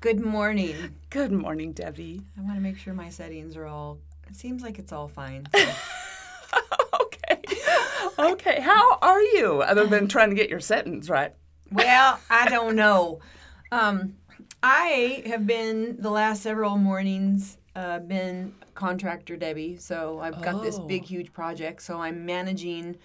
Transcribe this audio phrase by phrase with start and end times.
[0.00, 0.94] Good morning.
[1.10, 2.22] Good morning, Debbie.
[2.38, 3.98] I want to make sure my settings are all.
[4.28, 5.46] It seems like it's all fine.
[7.00, 7.42] okay.
[8.18, 8.60] Okay.
[8.60, 9.62] How are you?
[9.62, 11.32] Other than trying to get your sentence right.
[11.72, 13.20] well, I don't know.
[13.72, 14.16] Um,
[14.62, 20.78] I have been the last several mornings uh, been contractor Debbie, so I've got this
[20.78, 21.06] big, Oh.
[21.06, 21.82] huge project.
[21.82, 22.96] So I'm managing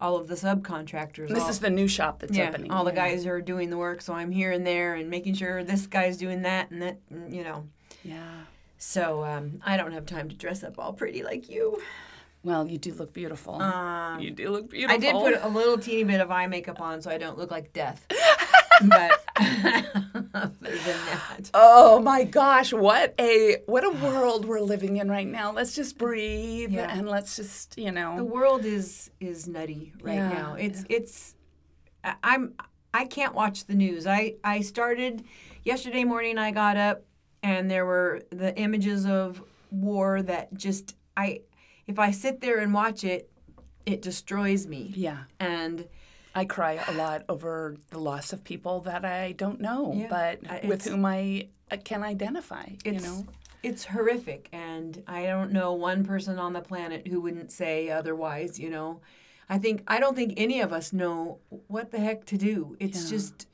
[0.00, 1.28] all of the subcontractors.
[1.28, 2.70] This all, is the new shop that's yeah, opening.
[2.70, 4.00] all the guys are doing the work.
[4.00, 6.98] So I'm here and there and making sure this guy's doing that and that.
[7.10, 7.66] and, You know.
[8.02, 8.42] Yeah.
[8.78, 11.80] So um, I don't have time to dress up all pretty like you.
[12.42, 13.60] Well, you do look beautiful.
[13.60, 14.96] Um, you do look beautiful.
[14.96, 17.50] I did put a little teeny bit of eye makeup on so I don't look
[17.50, 18.06] like death.
[18.88, 19.22] but
[20.34, 25.26] other than that, Oh my gosh, what a what a world we're living in right
[25.26, 25.52] now.
[25.52, 26.90] Let's just breathe Yeah.
[26.96, 28.16] and let's just, you know.
[28.16, 30.54] the world is is nutty right Yeah, now.
[30.54, 31.34] It's it's
[32.22, 32.54] I'm
[32.92, 34.06] I can't watch the news.
[34.06, 35.24] I I started
[35.64, 36.38] yesterday morning.
[36.38, 37.02] I got up
[37.42, 41.40] and there were the images of war that just I
[41.86, 43.30] if I sit there and watch it,
[43.86, 44.92] it destroys me.
[44.96, 45.24] Yeah.
[45.38, 45.86] And
[46.34, 50.64] I cry a lot over the loss of people that I don't know, Yeah, but
[50.64, 51.48] with whom I
[51.84, 53.26] can identify, you it's know.
[53.62, 58.58] it's horrific and i don't know one person on the planet who wouldn't say otherwise
[58.58, 59.00] you know
[59.50, 63.04] i think i don't think any of us know what the heck to do it's
[63.04, 63.10] Yeah.
[63.10, 63.46] just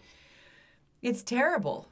[1.03, 1.89] it's terrible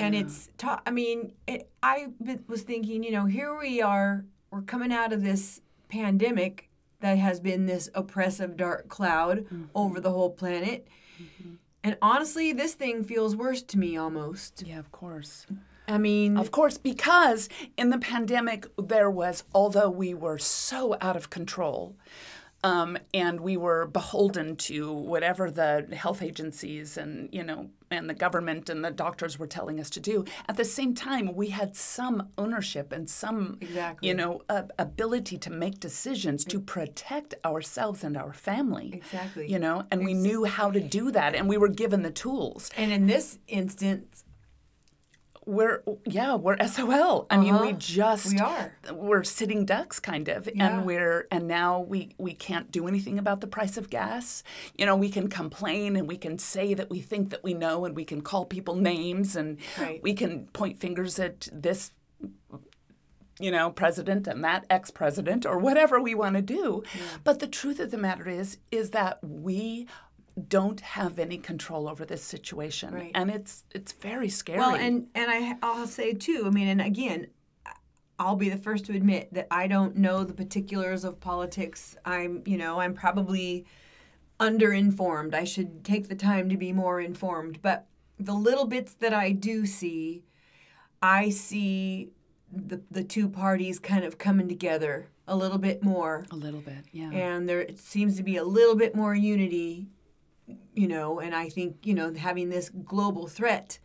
[0.00, 2.08] and it's ta- i mean it, i
[2.48, 6.68] was thinking you know here we are we're coming out of this pandemic
[7.04, 9.64] that has been this oppressive dark cloud Mm-hmm.
[9.74, 10.86] over the whole planet
[11.84, 15.46] and honestly this thing feels worse to me almost Yeah, of course.
[15.86, 18.60] i mean Of course, because in the pandemic,
[18.92, 21.94] there was, although we were so out of control
[22.62, 25.72] um, and we were beholden to whatever the
[26.04, 30.00] health agencies and, you know, and the government and the doctors were telling us to
[30.00, 34.08] do, at the same time, we had some ownership and some, Exactly.
[34.08, 38.90] you know, uh, ability to make decisions to protect ourselves and our family.
[38.94, 39.50] Exactly.
[39.50, 42.70] You know, and we knew how to do that and we were given the tools
[42.76, 44.23] And in this instance,
[45.46, 47.76] we're yeah we're sol i mean we Uh-huh.
[47.78, 48.72] just We are.
[48.92, 50.66] we're sitting ducks kind of Yeah.
[50.78, 54.42] and we're and now we we can't do anything about the price of gas
[54.78, 57.84] you know we can complain and we can say that we think that we know
[57.84, 60.02] and we can call people names and Right.
[60.02, 61.90] we can point fingers at this
[63.40, 66.82] you know president and that ex-president or whatever we want to do
[67.24, 69.88] but the truth of the matter is is that we
[70.48, 73.12] don't have any control over this situation Right.
[73.14, 76.44] and it's it's very scary well, and and I I'll say too.
[76.46, 77.28] I mean, and again,
[78.18, 81.96] I'll be the first to admit that I don't know the particulars of politics.
[82.04, 83.64] I'm you know I'm probably
[84.40, 85.34] underinformed.
[85.34, 87.62] I should take the time to be more informed.
[87.62, 87.86] But
[88.18, 90.24] the little bits that I do see,
[91.00, 92.10] I see
[92.52, 96.26] the the two parties kind of coming together a little bit more.
[96.30, 97.10] A little bit, yeah.
[97.10, 99.88] and there seems to be a little bit more unity
[100.74, 103.78] you know and i think you know having this global threat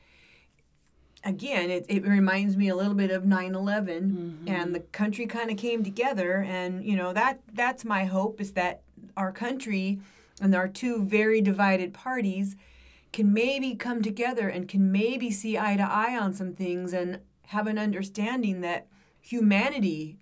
[1.24, 4.48] again it, it reminds me a little bit of 9-11 mm-hmm.
[4.48, 8.52] and the country kind of came together and you know that that's my hope is
[8.54, 8.82] that
[9.18, 10.00] our country
[10.42, 12.56] and our two very divided parties
[13.12, 17.20] can maybe come together and can maybe see eye to eye on some things and
[17.48, 18.88] have an understanding that
[19.22, 20.20] humanity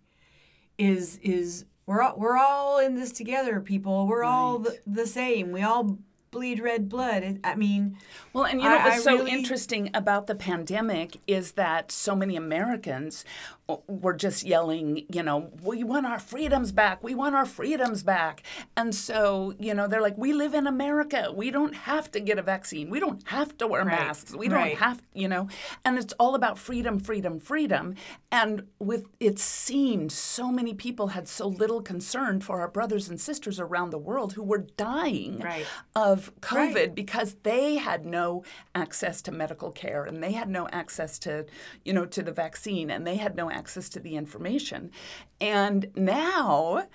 [0.78, 4.08] is is we're all, we're all in this together people.
[4.08, 5.52] We're all the, the same.
[5.52, 5.98] We all
[6.38, 7.40] bleed red blood.
[7.44, 7.98] I mean
[8.32, 11.92] Well, and you know I- what's I so really- interesting about the pandemic is that
[11.92, 13.26] so many Americans
[13.88, 17.04] were just yelling, you know, we want our freedoms back.
[17.04, 18.44] We want our freedoms back.
[18.78, 21.32] And so, you know, they're like, we live in America.
[21.36, 22.90] We don't have to get a vaccine.
[22.90, 24.34] We don't have to wear Right, masks.
[24.34, 25.50] We don't have, you know,
[25.84, 27.96] and it's all about freedom, freedom, freedom.
[28.32, 33.20] And with it seemed so many people had so little concern for our brothers and
[33.20, 35.66] sisters around the world who were dying Right.
[35.96, 38.44] of COVID because they had no
[38.76, 41.46] access to medical care and they had no access to,
[41.84, 44.92] you know, to the vaccine and they had no access to the information.
[45.42, 46.88] And now,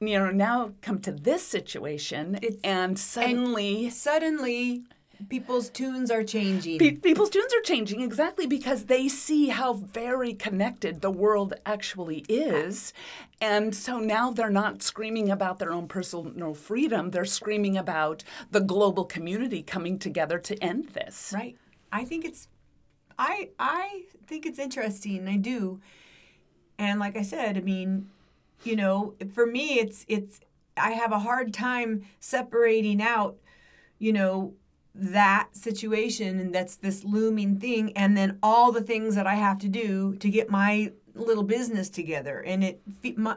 [0.00, 4.82] you know now come to this situation and suddenly Suddenly,
[5.28, 6.78] people's tunes are changing.
[6.78, 12.18] Pe- people's tunes are changing exactly because they see how very connected the world actually
[12.28, 12.92] is.
[13.40, 18.60] And so now they're not screaming about their own personal freedom, they're screaming about the
[18.60, 21.32] global community coming together to end this.
[21.34, 21.56] Right.
[21.92, 22.48] I think it's
[23.18, 25.26] I I think it's interesting.
[25.28, 25.80] I do.
[26.78, 28.08] And like I said, I mean,
[28.64, 30.40] you know, for me it's it's
[30.76, 33.36] I have a hard time separating out,
[33.98, 34.54] you know,
[34.94, 39.58] that situation and that's this looming thing and then all the things that I have
[39.58, 42.80] to do to get my little business together and it
[43.16, 43.36] my,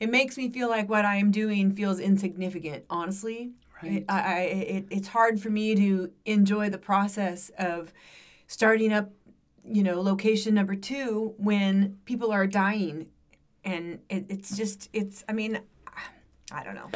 [0.00, 3.52] it makes me feel like what I am doing feels insignificant honestly
[3.82, 3.92] Right.
[3.92, 7.92] it, I, I, it, it's hard for me to enjoy the process of
[8.46, 9.10] starting up
[9.64, 13.06] you know location number two when people are dying
[13.64, 15.60] and it, it's just it's I mean
[16.52, 16.88] I don't know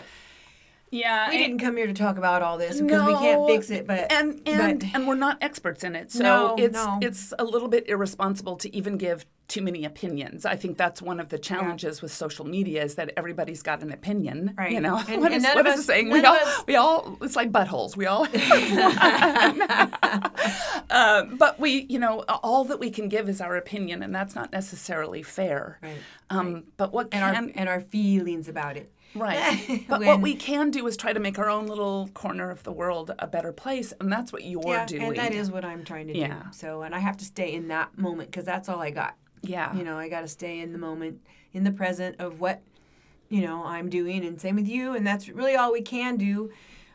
[0.90, 1.28] Yeah.
[1.31, 4.11] we didn't come here to talk about all this because we can't fix it but
[4.12, 6.99] and and but- and we're not experts in it so No, it's no.
[7.02, 11.20] it's a little bit irresponsible to even give too many opinions i think that's one
[11.20, 14.73] of the challenges with social media is that everybody's got an opinion Right.
[14.73, 16.76] you know And- what and is, what of is the saying we all us- we
[16.76, 18.26] all it's like buttholes we all
[20.91, 24.35] uh, but we you know all that we can give is our opinion and that's
[24.35, 25.96] not necessarily fair Right,
[26.31, 29.85] um, but what and can our and our feelings about it Right.
[29.88, 32.64] But When- what we can do is try to make our own little corner of
[32.64, 35.02] the world a better place, and that's what you're yeah, doing.
[35.05, 36.35] and that is what I'm trying to Yeah.
[36.35, 36.41] do.
[36.50, 39.14] So, and I have to stay in that moment because that's all I got.
[39.49, 39.75] Yeah.
[39.75, 41.20] You know, I got to stay in the moment,
[41.52, 42.62] in the present of what,
[43.29, 44.94] you know, I'm doing, and same with you.
[44.94, 46.50] And that's really all we can do.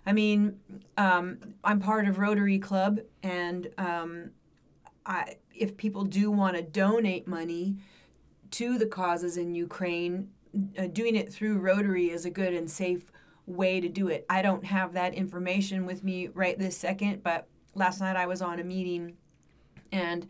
[0.05, 0.59] I mean,
[0.97, 4.31] um, I'm part of Rotary Club, and um,
[5.05, 7.75] I, if people do want to donate money
[8.51, 10.29] to the causes in Ukraine,
[10.77, 13.11] uh, doing it through Rotary is a good and safe
[13.45, 14.25] way to do it.
[14.29, 18.41] I don't have that information with me right this second, but last night I was
[18.41, 19.17] on a meeting
[19.91, 20.27] and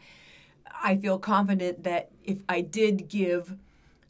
[0.82, 3.56] I feel confident that if I did give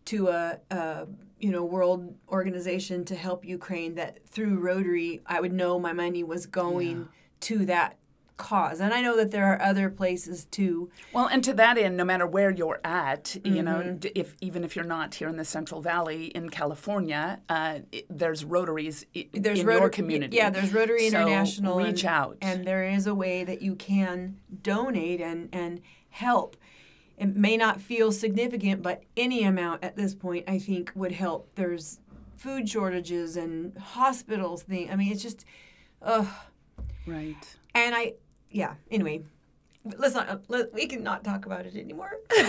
[0.06, 1.08] to a, a
[1.40, 6.24] you know world organization to help Ukraine, that through Rotary I would know my money
[6.24, 7.08] was going
[7.42, 7.96] to that
[8.38, 8.80] cause.
[8.80, 10.90] And I know that there are other places too.
[11.14, 14.08] Well, and to that end, no matter where you're at, you know, Mm-hmm.
[14.16, 18.46] if even if you're not here in the Central Valley in California, uh, it, there's
[18.46, 20.38] Rotaries i- There's in Rotary, your community.
[20.38, 21.78] Yeah, there's Rotary So International.
[21.78, 22.38] reach and, out.
[22.42, 26.56] and there is a way that you can donate and and help.
[27.20, 31.50] It may not feel significant, but any amount at this point, I think, would help.
[31.56, 32.00] There's
[32.38, 34.90] food shortages and hospitals thing.
[34.90, 35.46] I mean, it's just,
[36.02, 36.28] ugh.
[37.06, 37.58] right.
[37.76, 38.14] And I,
[38.50, 38.76] yeah.
[38.90, 39.24] Anyway,
[39.98, 40.30] let's not.
[40.30, 42.18] Uh, let, we can not talk about it anymore.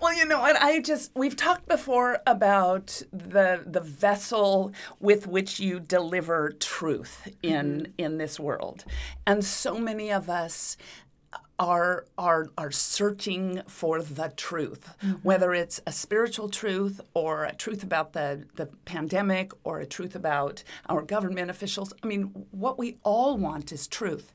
[0.00, 0.54] Well, you know what?
[0.56, 7.80] I just we've talked before about the the vessel with which you deliver truth in
[7.80, 7.92] mm-hmm.
[7.98, 8.84] in this world,
[9.26, 10.76] and so many of us
[11.58, 15.14] are are are searching for the truth, mm-hmm.
[15.22, 20.14] whether it's a spiritual truth or a truth about the the pandemic or a truth
[20.14, 21.92] about our government officials.
[22.02, 24.32] I mean, what we all want is truth,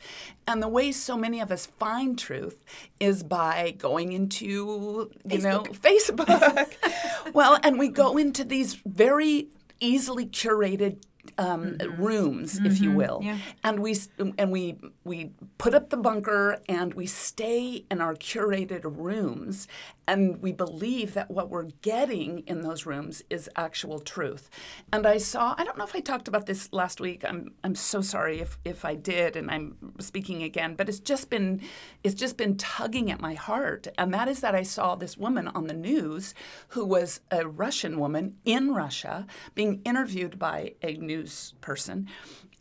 [0.47, 2.63] and the way so many of us find truth
[2.99, 6.73] is by going into you know Facebook.
[7.33, 9.47] well, and we go into these very
[9.79, 10.97] easily curated
[11.37, 13.37] um, rooms, if you will, yeah.
[13.63, 13.95] and we
[14.37, 19.67] and we we put up the bunker and we stay in our curated rooms
[20.07, 24.49] and we believe that what we're getting in those rooms is actual truth.
[24.91, 27.75] And i saw i don't know if i talked about this last week i'm i'm
[27.75, 31.61] so sorry if if i did and i'm speaking again but it's just been
[32.03, 33.87] it's just been tugging at my heart.
[33.97, 36.33] And that is that i saw this woman on the news
[36.69, 42.07] who was a russian woman in russia being interviewed by a news person.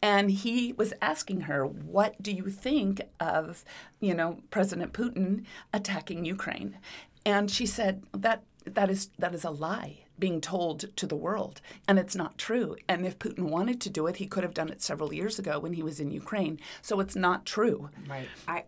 [0.04, 3.64] And he was asking her, "What do you think of,
[4.00, 6.78] you know, President Putin attacking Ukraine?"
[7.25, 11.61] And she said that that is that is a lie being told to the world,
[11.88, 12.76] and it's not true.
[12.88, 15.59] And if Putin wanted to do it, he could have done it several years ago
[15.59, 16.61] when he was in Ukraine.
[16.81, 17.91] So it's not true.
[18.09, 18.29] right.
[18.47, 18.64] I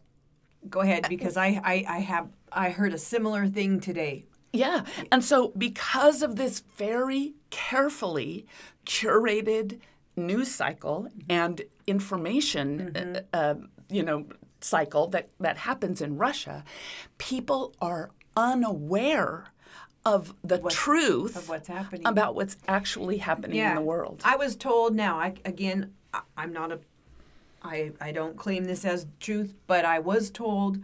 [0.68, 4.26] go ahead because I, I I have I heard a similar thing today.
[4.54, 4.84] Yeah.
[5.10, 8.46] And so, because of this very carefully
[8.86, 9.80] curated
[10.16, 13.54] news cycle and information, uh, uh,
[13.90, 14.26] you know,
[14.60, 16.64] cycle that, that happens in Russia,
[17.18, 19.46] people are unaware
[20.04, 22.06] of the truth of what's happening.
[22.06, 24.20] about what's actually happening in the world.
[24.24, 25.18] I was told now.
[25.18, 26.80] I again, I, I'm not a.
[27.62, 30.78] I I don't claim this as truth, but I was told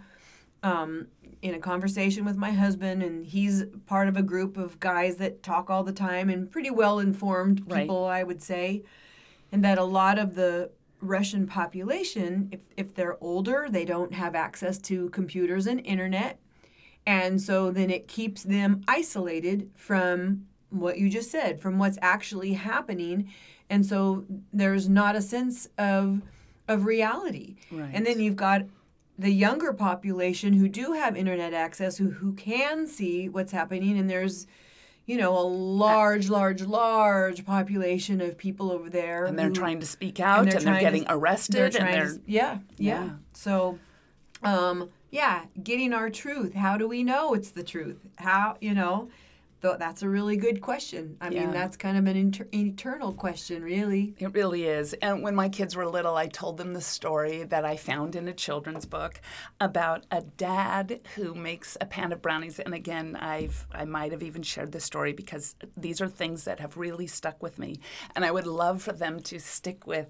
[0.63, 1.09] um,
[1.43, 5.43] in a conversation with my husband, and he's part of a group of guys that
[5.43, 7.83] talk all the time and pretty well informed Right.
[7.83, 8.83] people, I would say,
[9.53, 10.71] and that a lot of the
[11.03, 16.39] Russian population, if, if they're older, they don't have access to computers and internet.
[17.07, 22.53] And so then it keeps them isolated from what you just said, from what's actually
[22.53, 23.29] happening.
[23.69, 26.23] And so there's not a sense of
[26.69, 27.57] of reality.
[27.73, 27.91] Right.
[27.93, 28.63] And then you've got
[29.19, 34.09] the younger population who do have internet access who, who can see what's happening and
[34.09, 34.47] there's
[35.05, 39.79] you know a large large large population of people over there and they're who- trying
[39.81, 43.05] to speak out and they're, trying to- getting arrested they're and they're to, yeah, yeah
[43.05, 43.11] Yeah.
[43.35, 43.79] so
[44.43, 49.09] um yeah getting our truth how do we know it's the truth how you know
[49.63, 51.41] th- that's a really good question i Yeah.
[51.45, 54.93] mean that's kind of an inter- eternal question really It really is.
[55.03, 58.29] And when my kids were little, I told them the story that I found in
[58.29, 59.21] a children's book
[59.61, 62.59] about a dad who makes a pan of brownies.
[62.61, 66.61] And again, I've I might have even shared this story because these are things that
[66.61, 67.81] have really stuck with me,
[68.15, 70.09] and I would love for them to stick with.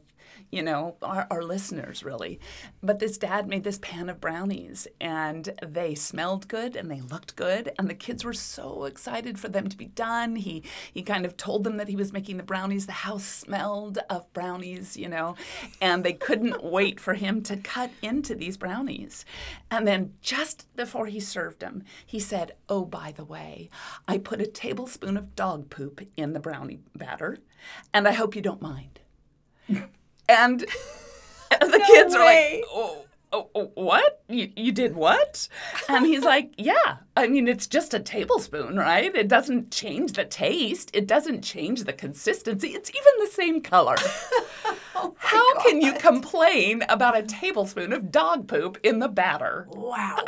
[0.51, 2.41] You know, our, our listeners really.
[2.83, 7.37] But this dad made this pan of brownies and they smelled good and they looked
[7.37, 7.73] good.
[7.79, 10.37] And the kids were so excited for them to be done.
[10.37, 12.87] He, he kind of told them that he was making the brownies.
[12.87, 15.37] The house smelled of brownies, you know,
[15.81, 19.25] and they couldn't wait for him to cut into these brownies.
[19.71, 23.71] And then just before he served them, he said, Oh, by the way,
[24.09, 27.39] I put a tablespoon of dog poop in the brownie batter,
[27.93, 29.01] and I hope you don't mind.
[30.31, 30.61] And
[31.51, 34.23] the kids are like, oh, oh, oh, what?
[34.29, 35.49] You, you did what?
[35.89, 36.99] And he's like, yeah.
[37.17, 39.15] I mean, it's just a tablespoon, right?
[39.15, 40.91] It doesn't change the taste.
[40.95, 42.69] It doesn't change the consistency.
[42.69, 43.97] It's even the same color.
[45.17, 49.67] How can you complain about a tablespoon of dog poop in the batter?
[49.71, 50.19] wow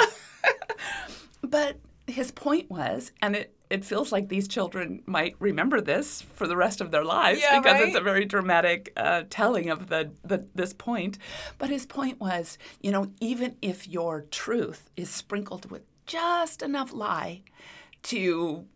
[1.42, 6.47] But his point was, and it, it feels like these children might remember this for
[6.47, 10.12] the rest of their lives Yeah, because it's a very dramatic uh, telling of the,
[10.23, 11.17] the this point.
[11.57, 16.93] But his point was, you know, even if your truth is sprinkled with just enough
[16.93, 17.45] lie
[18.05, 18.67] to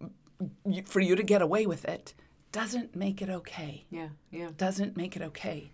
[0.87, 2.15] for you to get away with it,
[2.53, 5.71] doesn't make it okay yeah yeah doesn't make it okay.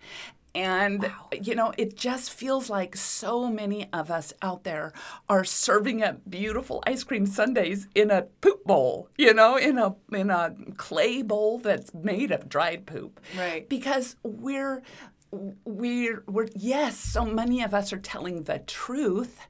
[0.55, 4.93] And, you know, it just feels like so many of us out there
[5.29, 9.95] are serving up beautiful ice cream sundaes in a poop bowl, you know, in a
[10.13, 13.19] in a clay bowl that's made of dried poop.
[13.37, 13.67] Right.
[13.69, 14.83] Because we're
[15.65, 19.41] we're we're yes, so many of us are telling the truth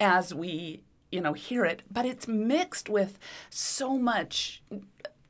[0.00, 3.18] as we you know hear it but it's mixed with
[3.50, 4.62] so much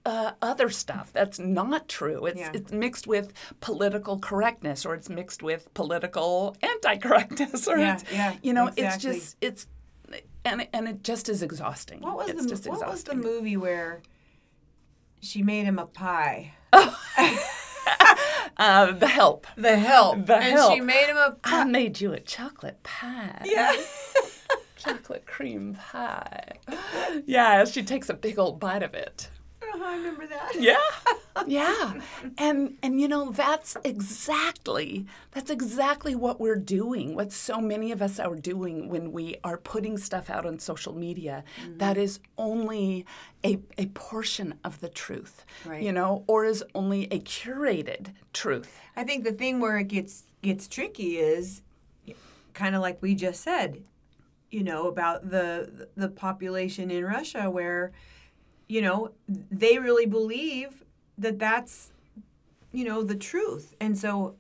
[0.04, 1.10] uh, other stuff.
[1.12, 2.26] That's not true.
[2.26, 2.50] It's Yeah.
[2.54, 8.34] it's mixed with political correctness or it's mixed with political anti-correctness or Yeah, it's yeah,
[8.42, 8.84] you know exactly.
[8.86, 9.66] it's just it's
[10.44, 12.00] and and it just is exhausting.
[12.00, 14.02] What was it's the just what was the movie where
[15.20, 16.54] she made him a pie?
[18.58, 19.46] Uh, the help.
[19.56, 20.26] The help.
[20.26, 20.74] The and Help.
[20.74, 21.62] she made him a pie.
[21.62, 23.40] I made you a chocolate pie.
[23.44, 23.72] Yeah.
[24.76, 26.52] Chocolate cream pie.
[27.26, 29.30] Yeah she takes a big old bite of it
[29.74, 30.76] i remember that Yeah.
[31.46, 31.94] Yeah.
[32.38, 37.14] And and you know that's exactly that's exactly what we're doing.
[37.14, 40.94] What so many of us are doing when we are putting stuff out on social
[40.94, 41.78] media mm-hmm.
[41.78, 43.06] that is only
[43.44, 45.44] a, a portion of the truth.
[45.64, 45.82] Right.
[45.82, 48.78] You know, or is only a curated truth.
[48.96, 51.62] I think the thing where it gets gets tricky is
[52.52, 53.82] kind of like we just said,
[54.50, 57.92] you know, about the the population in Russia where
[58.72, 60.82] you know, they really believe
[61.18, 61.92] that that's
[62.72, 63.74] you know the truth.
[63.78, 64.36] And so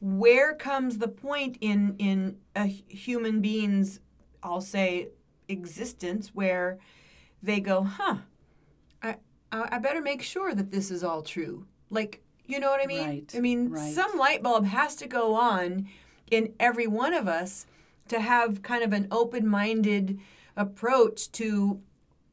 [0.00, 4.00] where comes the point in in a human being's
[4.42, 5.10] I'll say
[5.48, 6.78] existence where
[7.40, 8.16] they go, "Huh,
[9.00, 9.14] I
[9.52, 13.08] I better make sure that this is all true." Like, you know what I mean?
[13.08, 13.94] Right, I mean, right.
[13.94, 15.88] some light bulb has to go on
[16.32, 17.64] in every one of us
[18.08, 20.18] to have kind of an open-minded
[20.56, 21.80] approach to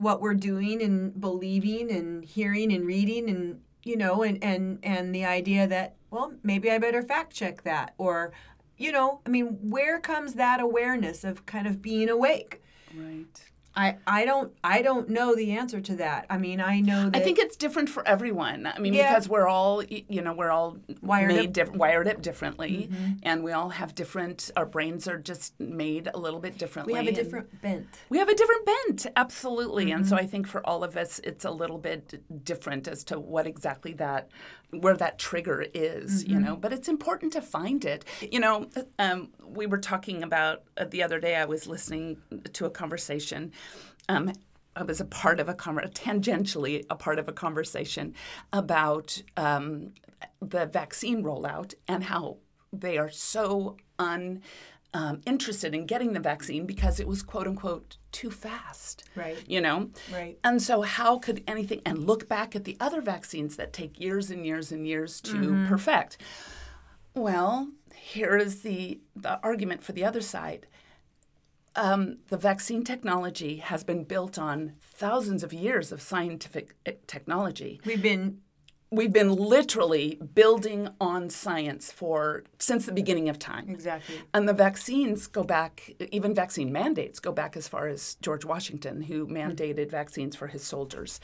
[0.03, 5.13] what we're doing and believing and hearing and reading and you know and and and
[5.15, 8.31] the idea that well maybe I better fact check that or
[8.77, 12.61] you know I mean where comes that awareness of kind of being awake
[12.95, 13.51] Right.
[13.75, 17.15] I I don't I don't know the answer to that I mean I know that
[17.15, 18.67] I think it's different for everyone.
[18.67, 19.09] I mean, Yeah.
[19.11, 22.89] because we're all, you know, we're all Wired made up- diff- wired up differently,
[23.23, 24.51] and we all have different.
[24.55, 26.93] Our brains are just made a little bit differently.
[26.93, 29.91] we have a different bent We have a different bent, absolutely.
[29.91, 30.09] And Mm-hmm.
[30.09, 33.47] so I think for all of us, it's a little bit different as to what
[33.47, 34.29] exactly that
[34.71, 36.55] where that trigger is, you know.
[36.55, 38.05] But it's important to find it.
[38.31, 41.35] You know, um, we were talking about uh, the other day.
[41.35, 42.17] I was listening
[42.53, 43.51] to a conversation.
[44.09, 44.31] Um,
[44.75, 48.15] I was a part of a conver- tangentially a part of a conversation
[48.51, 49.93] about um,
[50.41, 52.37] the vaccine rollout and how
[52.71, 54.41] they are so un
[54.95, 59.03] um, interested in getting the vaccine because it was quote unquote too fast.
[59.15, 59.37] Right.
[59.47, 59.89] You know?
[60.11, 60.37] Right.
[60.43, 64.29] And so, how could anything, and look back at the other vaccines that take years
[64.29, 66.17] and years and years to perfect.
[67.15, 67.69] Well,
[68.03, 70.67] here is the, the argument for the other side.
[71.75, 77.81] Um, the vaccine technology has been built on thousands of years of scientific eh, technology
[77.83, 78.41] We've been
[78.93, 83.67] we've been literally building on science for since the beginning of time.
[83.69, 84.21] exactly.
[84.33, 89.01] And the vaccines go back, even vaccine mandates go back as far as George Washington,
[89.01, 89.35] who mm-hmm.
[89.35, 91.19] mandated vaccines for his soldiers.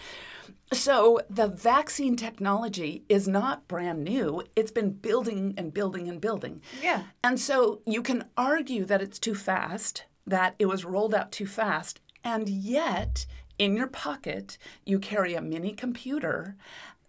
[0.73, 4.43] So the vaccine technology is not brand new.
[4.55, 6.61] It's been building and building and building.
[6.81, 7.03] Yeah.
[7.23, 11.47] And so you can argue that it's too fast, that it was rolled out too
[11.47, 13.25] fast, and yet
[13.59, 16.55] in your pocket you carry a mini computer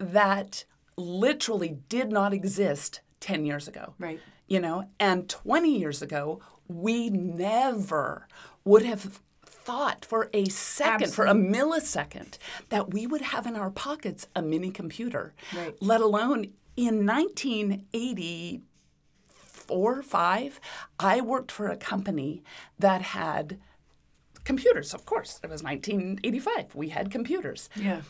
[0.00, 0.64] that
[0.96, 3.94] literally did not exist 10 years ago.
[3.98, 4.18] Right.
[4.48, 8.26] You know, and 20 years ago, we never
[8.64, 12.38] would have thought for a second, for a millisecond,
[12.70, 15.76] that we would have in our pockets a mini computer, Right.
[15.80, 20.60] let alone in 1984, five,
[20.98, 22.42] I worked for a company
[22.78, 23.60] that had
[24.44, 25.38] computers, of course.
[25.44, 26.74] It was 1985.
[26.74, 27.68] We had computers.
[27.76, 28.00] Yeah.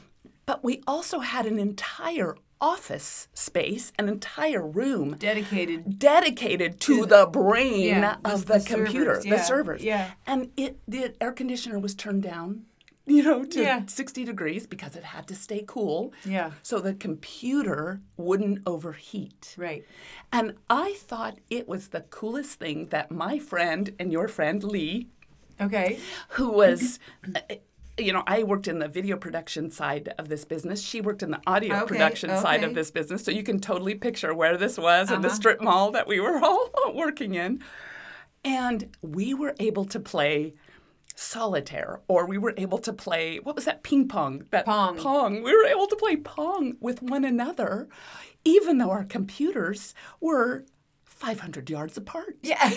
[0.46, 5.98] But we also had an entire office space, an entire room Dedicated.
[5.98, 9.82] dedicated to the brain yeah, of the- the, the computer, servers, the servers.
[9.82, 10.10] yeah.
[10.26, 12.66] And it the air conditioner was turned down,
[13.06, 13.86] you know, to Yeah.
[13.86, 16.12] 60 degrees because it had to stay cool.
[16.24, 16.50] Yeah.
[16.62, 19.54] So the computer wouldn't overheat.
[19.56, 19.84] Right.
[20.30, 25.08] And I thought it was the coolest thing that my friend and your friend Lee,
[25.60, 25.98] Okay.
[26.30, 26.98] who was,
[28.02, 30.80] you know, I worked in the video production side of this business.
[30.82, 33.24] She worked in the audio Okay, production side of this business.
[33.24, 35.36] So you can totally picture where this was in the Uh-huh.
[35.36, 37.62] strip mall that we were all working in.
[38.44, 40.54] And we were able to play
[41.14, 44.96] solitaire or we were able to play what was that ping pong that Pong.
[44.96, 47.88] pong we were able to play pong with one another
[48.42, 50.64] even though our computers were
[51.04, 52.70] 500 yards apart Yeah.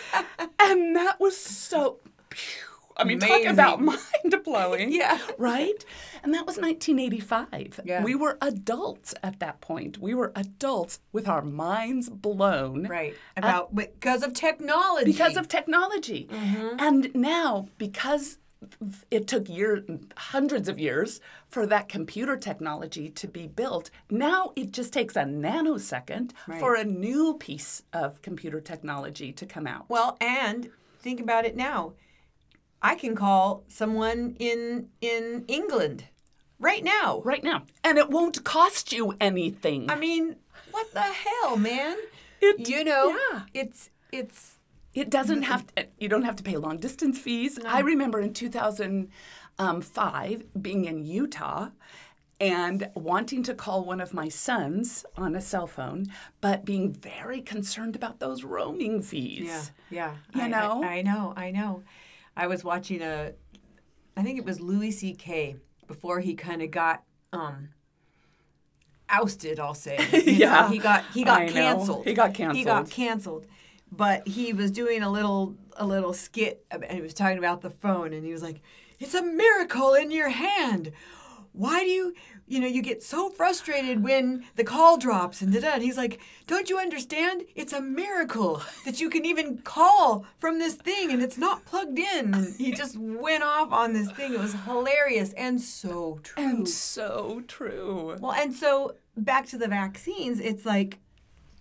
[0.58, 1.98] and that was so.
[2.30, 2.67] phew,
[2.98, 4.92] I mean, talk about mind blowing.
[4.92, 5.18] Yeah.
[5.38, 5.84] Right?
[6.22, 7.80] And that was 1985.
[7.84, 8.02] Yeah.
[8.02, 9.98] We were adults at that point.
[9.98, 12.86] We were adults with our minds blown.
[12.88, 13.14] right.
[13.36, 15.04] About because of technology.
[15.12, 16.28] Because of technology.
[16.30, 16.76] Mm-hmm.
[16.80, 18.38] And now, because
[19.10, 19.84] it took years,
[20.16, 25.22] hundreds of years for that computer technology to be built, now it just takes a
[25.22, 29.88] nanosecond for a new piece of computer technology to come out.
[29.88, 31.92] Well, and think about it now.
[32.82, 36.04] I can call someone in in England
[36.58, 37.22] right now.
[37.24, 37.62] right now.
[37.84, 39.90] And it won't cost you anything.
[39.90, 40.36] I mean,
[40.70, 41.96] what the hell, man?
[42.40, 43.42] It- you know, yeah.
[43.54, 44.58] it's it's
[44.94, 47.58] it doesn't have to, you don't have to pay long distance fees.
[47.66, 48.32] I remember in
[49.58, 51.68] 2005 being in Utah
[52.40, 56.06] and wanting to call one of my sons on a cell phone,
[56.40, 59.46] but being very concerned about those roaming fees.
[59.46, 60.14] yeah, yeah.
[60.34, 60.84] You I, I- know?
[60.84, 61.82] I, know, I know.
[62.38, 63.32] I was watching a,
[64.16, 65.56] I think it was Louis C.K.
[65.86, 67.70] before he kind of got um
[69.08, 69.58] ousted.
[69.60, 69.98] I'll say.
[70.12, 71.52] You know, Yeah, he got he got I know.
[71.52, 72.04] canceled.
[72.06, 72.56] He got canceled.
[72.56, 73.46] He got canceled.
[73.90, 77.70] But he was doing a little a little skit and he was talking about the
[77.70, 78.60] phone and he was like,
[78.98, 80.92] "It's a miracle in your hand.
[81.52, 82.14] Why do you,
[82.48, 85.96] you know, you get so frustrated when the call drops and da da." And he's
[85.96, 87.44] like, "Don't you understand?
[87.54, 91.98] It's a miracle that you can even call from this thing and it's not plugged
[91.98, 94.34] in." And he just went off on this thing.
[94.34, 96.42] It was hilarious and so true.
[96.42, 98.16] And so true.
[98.20, 100.98] Well, and so back to the vaccines, it's like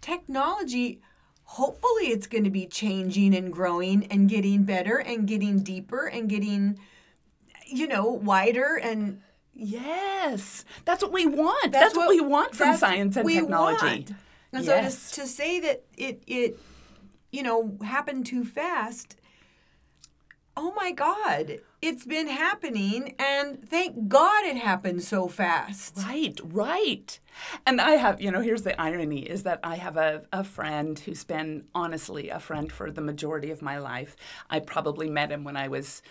[0.01, 1.01] technology,
[1.43, 6.29] hopefully, it's going to be changing and growing and getting better and getting deeper and
[6.29, 6.79] getting,
[7.65, 8.79] you know, wider.
[8.81, 9.21] And
[9.59, 10.63] Yes.
[10.85, 11.71] That's what we want.
[11.71, 13.85] That's, what, we want from science and we technology.
[13.85, 14.11] want.
[14.53, 14.97] And Yes.
[14.99, 16.59] so to, to say that it, it,
[17.31, 19.17] you know, happened too fast.
[20.59, 25.97] Oh my God, it's been happening, and thank God it happened so fast.
[25.97, 27.19] Right, right.
[27.67, 30.97] And I have, you know, here's the irony is that I have a, a friend
[30.97, 34.15] who's been honestly a friend for the majority of my life.
[34.49, 36.01] I probably met him when I was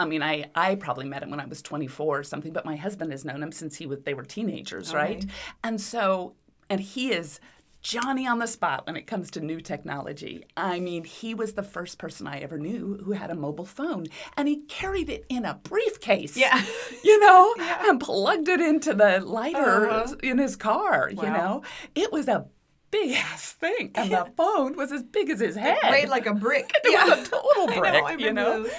[0.00, 2.76] I mean, I, I probably met him when I was 24 or something, but my
[2.76, 5.24] husband has known him since he was they were teenagers, right?
[5.62, 6.34] And so
[6.68, 7.38] and he is
[7.82, 10.44] Johnny on the spot when it comes to new technology.
[10.56, 14.06] I mean, he was the first person I ever knew who had a mobile phone,
[14.36, 16.36] and he carried it in a briefcase.
[16.36, 16.62] Yeah.
[17.04, 20.14] You know, and plugged it into the lighter Uh-huh.
[20.22, 21.10] in his car.
[21.10, 21.62] You know,
[21.96, 22.46] it was a
[22.92, 25.78] big ass thing, and the phone was as big as his head.
[25.90, 26.70] Weighed like a brick.
[26.84, 28.62] It was a total I know, brick, I you know.
[28.62, 28.72] those.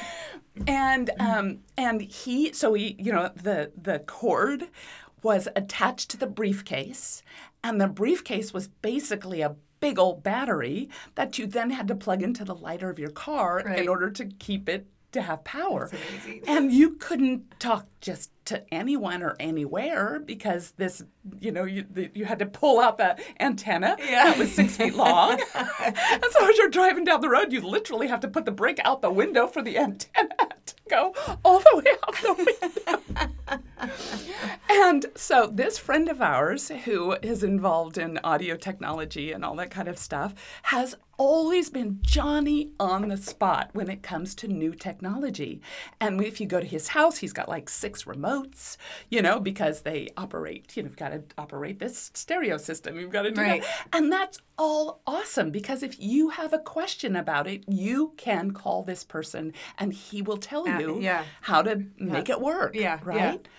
[0.67, 4.69] And um and he so he you know the the cord
[5.23, 7.23] was attached to the briefcase
[7.63, 12.21] and the briefcase was basically a big old battery that you then had to plug
[12.21, 13.79] into the lighter of your car Right.
[13.79, 15.89] in order to keep it to have power.
[16.47, 21.01] And you couldn't talk just to anyone or anywhere because this,
[21.39, 24.25] you know, you the, you had to pull out the antenna Yeah.
[24.25, 25.39] that was six feet long.
[25.55, 28.79] and so as you're driving down the road, you literally have to put the brake
[28.83, 31.13] out the window for the antenna to go
[31.45, 33.89] all the way out the window.
[34.69, 39.71] and so this friend of ours who is involved in audio technology and all that
[39.71, 44.73] kind of stuff has always been Johnny on the spot when it comes to new
[44.73, 45.61] technology.
[46.01, 48.77] And if you go to his house, he's got like six remotes,
[49.09, 52.99] you know, because they operate, you know, you've got to operate this stereo system.
[52.99, 53.61] You've got to do Right.
[53.61, 53.87] that.
[53.93, 58.83] And that's all awesome because if you have a question about it, you can call
[58.83, 61.23] this person and he will tell Uh, you yeah.
[61.41, 62.75] how to make it work.
[62.75, 63.41] Yeah, Right?
[63.43, 63.49] yeah.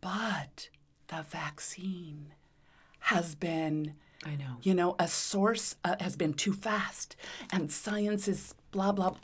[0.00, 0.68] But
[1.08, 2.32] the vaccine
[3.00, 3.94] has been
[4.26, 4.56] I know.
[4.62, 7.16] you know, a source uh, has been too fast,
[7.52, 9.14] and science is blah blah,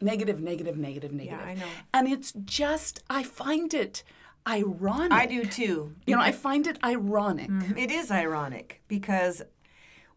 [0.00, 1.38] negative, negative, negative, negative.
[1.40, 1.66] Yeah, I know.
[1.94, 4.02] And it's just, I find it
[4.46, 5.12] ironic.
[5.12, 5.94] I do too.
[6.06, 7.50] You know, I find it ironic.
[7.76, 9.42] It is ironic because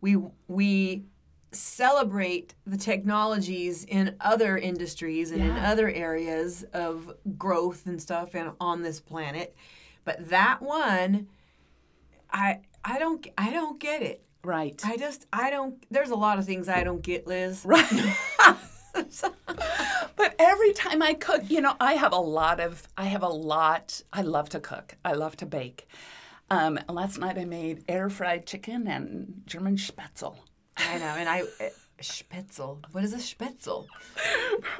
[0.02, 1.04] we we
[1.52, 8.52] celebrate the technologies in other industries and in other areas of growth and stuff and
[8.62, 9.56] on this planet,
[10.06, 11.28] but that one,
[12.32, 14.24] I I don't I don't get it.
[14.44, 14.80] Right.
[14.86, 15.84] I just I don't.
[15.92, 17.66] There's a lot of things I don't get, Liz.
[17.66, 18.16] Right.
[20.16, 23.28] but every time I cook, you know, I have a lot of, I have a
[23.30, 24.96] lot, I love to cook.
[25.06, 25.88] I love to bake.
[26.50, 30.36] Um, last night I made air fried chicken and German Spätzle.
[30.78, 31.42] I know, and I.
[31.42, 31.70] uh,
[32.02, 32.80] Spätzle.
[32.94, 33.86] What is a spätzle?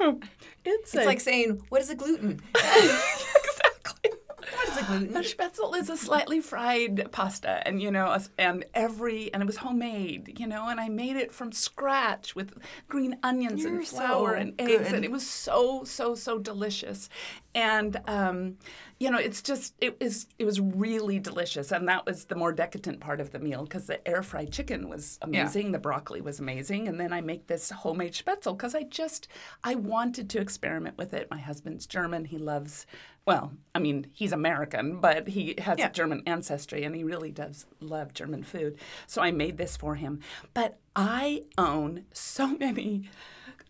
[0.00, 0.24] It's,
[0.64, 2.40] It's a, like saying, what is a gluten?
[2.54, 4.10] exactly.
[4.38, 5.16] What is a gluten?
[5.16, 9.56] A spätzle is a slightly fried pasta, and you know, and every and it was
[9.56, 12.54] homemade, you know, and I made it from scratch with
[12.88, 14.94] green onions You're and flour so and eggs, good.
[14.94, 17.08] and it was so so so delicious,
[17.54, 18.56] and um,
[18.98, 22.52] you know, it's just it was it was really delicious, and that was the more
[22.52, 26.38] decadent part of the meal because the air fried chicken was amazing, the broccoli was
[26.38, 29.28] amazing, and then I make this homemade spätzle because I just
[29.64, 31.28] I wanted to experiment with it.
[31.30, 32.86] My husband's German; he loves
[33.30, 35.90] well, I mean, he's American, but he has Yeah.
[35.90, 38.76] German ancestry and he really does love German food.
[39.06, 40.18] So I made this for him.
[40.52, 43.08] But I own so many,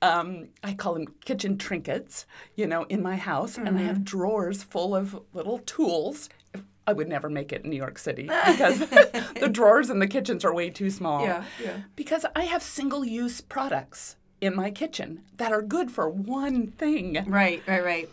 [0.00, 3.58] um, I call them kitchen trinkets, you know, in my house.
[3.58, 6.30] And I have drawers full of little tools.
[6.86, 8.78] I would never make it in New York City because
[9.42, 11.22] the drawers in the kitchens are way too small.
[11.22, 11.76] Yeah, yeah.
[11.96, 17.22] Because I have single use products in my kitchen that are good for one thing.
[17.26, 18.08] Right, right, right.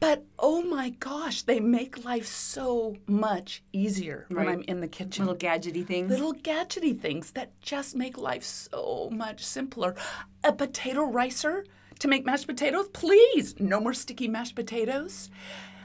[0.00, 5.26] But oh my gosh, they make life so much easier when I'm in the kitchen.
[5.26, 6.10] Little gadgety things.
[6.10, 9.94] Little gadgety things that just make life so much simpler.
[10.42, 11.66] A potato ricer
[11.98, 13.60] to make mashed potatoes, please.
[13.60, 15.28] No more sticky mashed potatoes.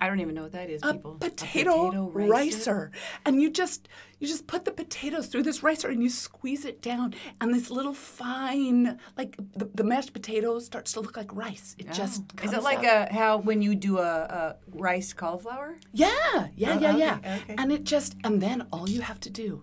[0.02, 1.16] I don't even know what that is, A people.
[1.16, 2.92] potato, ricer.
[3.26, 3.88] and you just
[4.20, 7.70] you just put the potatoes through this ricer and you squeeze it down, and this
[7.70, 11.76] little fine like the, the mashed potatoes starts to look like rice.
[11.78, 15.78] It just Is it like a how when you do a, a rice cauliflower?
[15.94, 17.40] Yeah, yeah, Oh, yeah, okay, yeah.
[17.44, 17.56] okay.
[17.58, 19.62] And it just, and then all you have to do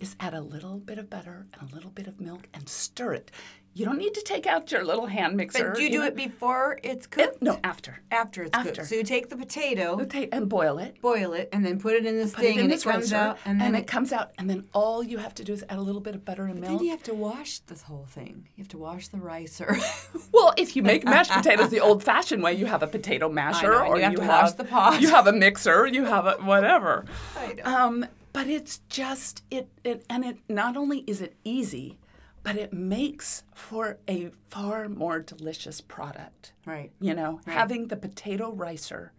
[0.00, 3.14] is add a little bit of butter and a little bit of milk and stir
[3.14, 3.30] it.
[3.76, 5.70] You don't need to take out your little hand mixer.
[5.70, 6.04] But do you do know.
[6.06, 7.42] it before it's cooked?
[7.42, 7.98] No, after.
[8.12, 8.70] After it's After.
[8.72, 8.86] cooked.
[8.88, 11.00] So you take the potato, Okay, and boil it.
[11.02, 13.12] boil it, and then put it in this Put thing, it in and it comes
[13.12, 15.78] out, and then it, comes out, and then all you have to do is add
[15.78, 16.82] a little bit of butter and Then milk.
[16.82, 18.46] you have to wash this whole thing.
[18.54, 19.76] You have to wash the ricer.
[20.32, 23.86] Well, if you make mashed potatoes the old-fashioned way, you have a potato masher, know,
[23.86, 25.00] or you have to wash the pot.
[25.00, 27.04] You have a mixer, you have a whatever.
[27.36, 27.64] I know.
[27.64, 31.98] Um, but it's just it, it, and it not only is it easy,
[32.44, 36.52] but it makes for a far more delicious product.
[36.66, 36.92] right.
[37.00, 39.12] You know, having the potato ricer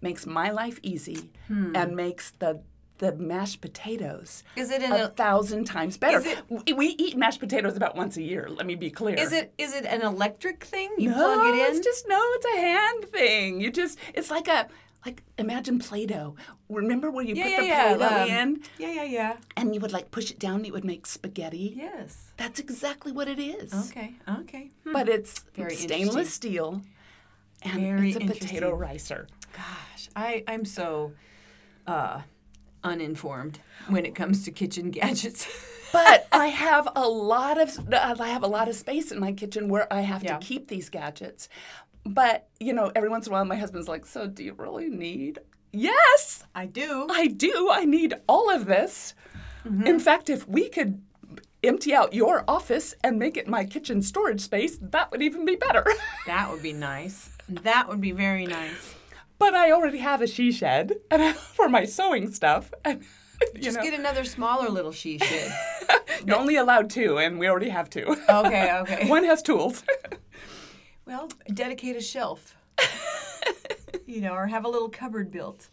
[0.00, 1.74] makes my life easy Hmm.
[1.74, 2.60] and makes the
[2.98, 6.18] the mashed potatoes Is it in a a thousand times better.
[6.26, 8.48] It- we, we eat mashed potatoes about once a year.
[8.48, 9.16] Let me be clear.
[9.18, 10.90] is it is it an electric thing?
[10.96, 11.76] You no, plug it in?
[11.76, 13.60] It's just no, it's a hand thing.
[13.60, 14.68] You just it's like a
[15.06, 16.34] like imagine Play-Doh.
[16.68, 19.36] Remember where you Yeah, put yeah, the yeah, Play-Doh um, in Yeah, yeah, yeah.
[19.56, 21.72] and you would like push it down and it would make spaghetti?
[21.76, 22.32] Yes.
[22.36, 23.72] That's exactly what it is.
[23.90, 24.14] Okay.
[24.40, 24.70] Okay.
[24.84, 26.82] But it's Very stainless steel
[27.62, 29.28] and Very it's a potato ricer.
[29.52, 31.12] Gosh, I I'm so
[31.86, 32.22] uh,
[32.84, 35.46] uninformed when it comes to kitchen gadgets.
[35.92, 39.68] But I have a lot of I have a lot of space in my kitchen
[39.68, 40.36] where I have Yeah.
[40.38, 41.48] to keep these gadgets.
[42.06, 44.88] But you know, every once in a while, my husband's like, "So, do you really
[44.88, 45.38] need?"
[45.72, 47.06] Yes, I do.
[47.10, 47.68] I do.
[47.70, 49.14] I need all of this.
[49.66, 49.86] Mm-hmm.
[49.86, 51.02] In fact, if we could
[51.62, 55.56] empty out your office and make it my kitchen storage space, that would even be
[55.56, 55.84] better.
[56.26, 57.30] That would be nice.
[57.48, 58.94] That would be very nice.
[59.38, 62.72] but I already have a she shed and for my sewing stuff.
[62.84, 63.04] And,
[63.60, 65.52] Just know, get another smaller little she shed.
[66.24, 68.16] you're only allowed two, and we already have two.
[68.30, 69.08] Okay, okay.
[69.10, 69.82] One has tools.
[71.06, 72.56] Well, dedicate a shelf.
[74.06, 75.68] you know, or have a little cupboard built.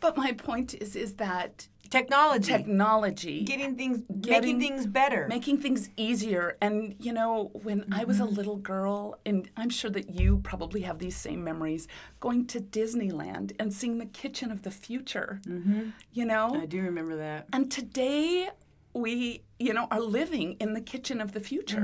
[0.00, 2.52] but my point is, is that Technology.
[2.52, 5.26] technology getting things Getting- making things better.
[5.28, 8.34] making things easier and you know when i was a Mm-hmm.
[8.36, 11.88] little girl and i'm sure that you probably have these same memories
[12.20, 15.40] going to disneyland and seeing the kitchen of the future
[16.12, 17.48] you know I do remember that.
[17.52, 18.50] and today
[18.92, 21.80] we you know are living in the kitchen of the future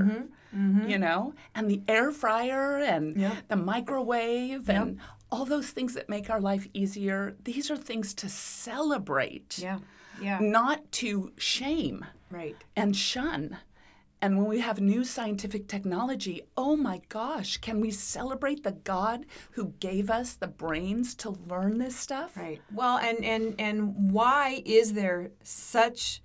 [0.52, 0.58] mm-hmm.
[0.78, 0.88] Mm-hmm.
[0.90, 3.48] you know and the air fryer and Yep.
[3.48, 4.98] the microwave and
[5.30, 9.78] all those things that make our life easier these are things to celebrate Yeah.
[10.20, 10.38] Yeah.
[10.40, 12.56] not to shame Right.
[12.74, 13.58] and shun.
[14.22, 19.26] And when we have new scientific technology, oh my gosh, can we celebrate the God
[19.52, 22.34] who gave us the brains to learn this stuff?
[22.36, 22.60] Right.
[22.72, 26.22] Well, and and and why is there such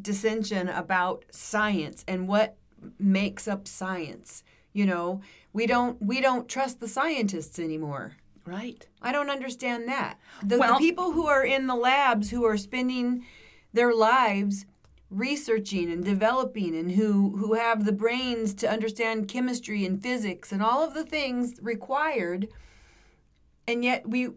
[0.00, 2.56] dissension about science and what
[2.98, 4.42] makes up science?
[4.72, 5.20] You know,
[5.52, 8.16] we don't we don't trust the scientists anymore.
[8.44, 8.86] Right.
[9.00, 10.18] I don't understand that.
[10.42, 13.24] The, the people who are in the labs who are spending
[13.72, 14.66] their lives
[15.10, 20.62] researching and developing and who who have the brains to understand chemistry and physics and
[20.62, 22.48] all of the things required
[23.68, 24.30] and yet we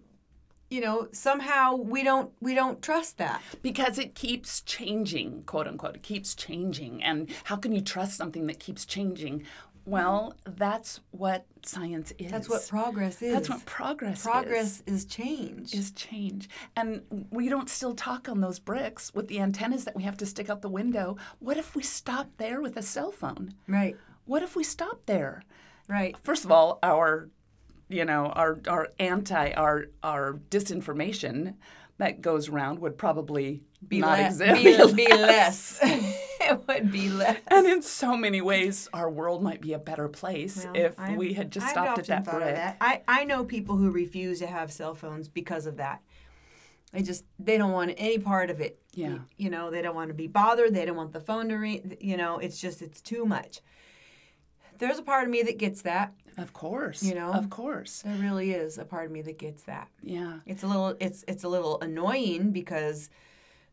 [0.69, 5.95] you know somehow we don't we don't trust that Because it keeps changing, quote unquote.
[5.95, 7.03] It keeps changing.
[7.03, 9.45] And how can you trust something that keeps changing?
[9.87, 12.31] Well, that's what science is.
[12.31, 14.23] that's what progress is That's what progress is.
[14.23, 16.49] progress is change is change.
[16.75, 20.25] And we don't still talk on those bricks with the antennas that we have to
[20.25, 21.17] stick out the window.
[21.39, 23.53] What if we stop there with a cell phone?
[23.67, 25.43] right What if we stop there?
[25.87, 27.29] right First of all, our
[27.89, 31.55] you know, our our anti our our disinformation
[31.97, 34.95] that goes around would probably be, not le- exist.
[34.95, 39.61] be, be less it would be less And in so many ways, our world might
[39.61, 42.55] be a better place Well, if I've- we had just stopped at that brick.
[42.55, 42.75] that.
[42.81, 46.01] I, I know people who refuse to have cell phones because of that.
[46.91, 48.79] They just they don't want any part of it.
[48.93, 49.07] Yeah.
[49.09, 50.73] You, you know, they don't want to be bothered.
[50.73, 51.95] They don't want the phone to ring.
[52.01, 53.61] You know, it's just it's too much.
[54.79, 56.13] There's a part of me that gets that.
[56.37, 57.01] Of course.
[57.03, 57.31] You know?
[57.33, 58.01] Of course.
[58.03, 59.87] There really is a part of me that gets that.
[60.01, 60.39] Yeah.
[60.45, 63.09] It's a little it's it's a little annoying because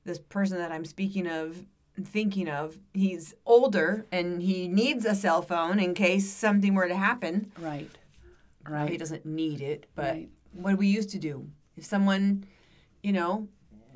[0.05, 1.64] this person that I'm speaking of
[2.05, 6.96] thinking of he's older and he needs a cell phone in case something were to
[6.96, 7.90] happen Right.
[8.68, 8.90] Right.
[8.90, 10.29] He doesn't need it, but Right.
[10.53, 11.48] what we used to do.
[11.77, 12.44] If someone,
[13.03, 13.48] you know,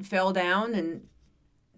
[0.02, 1.06] fell down and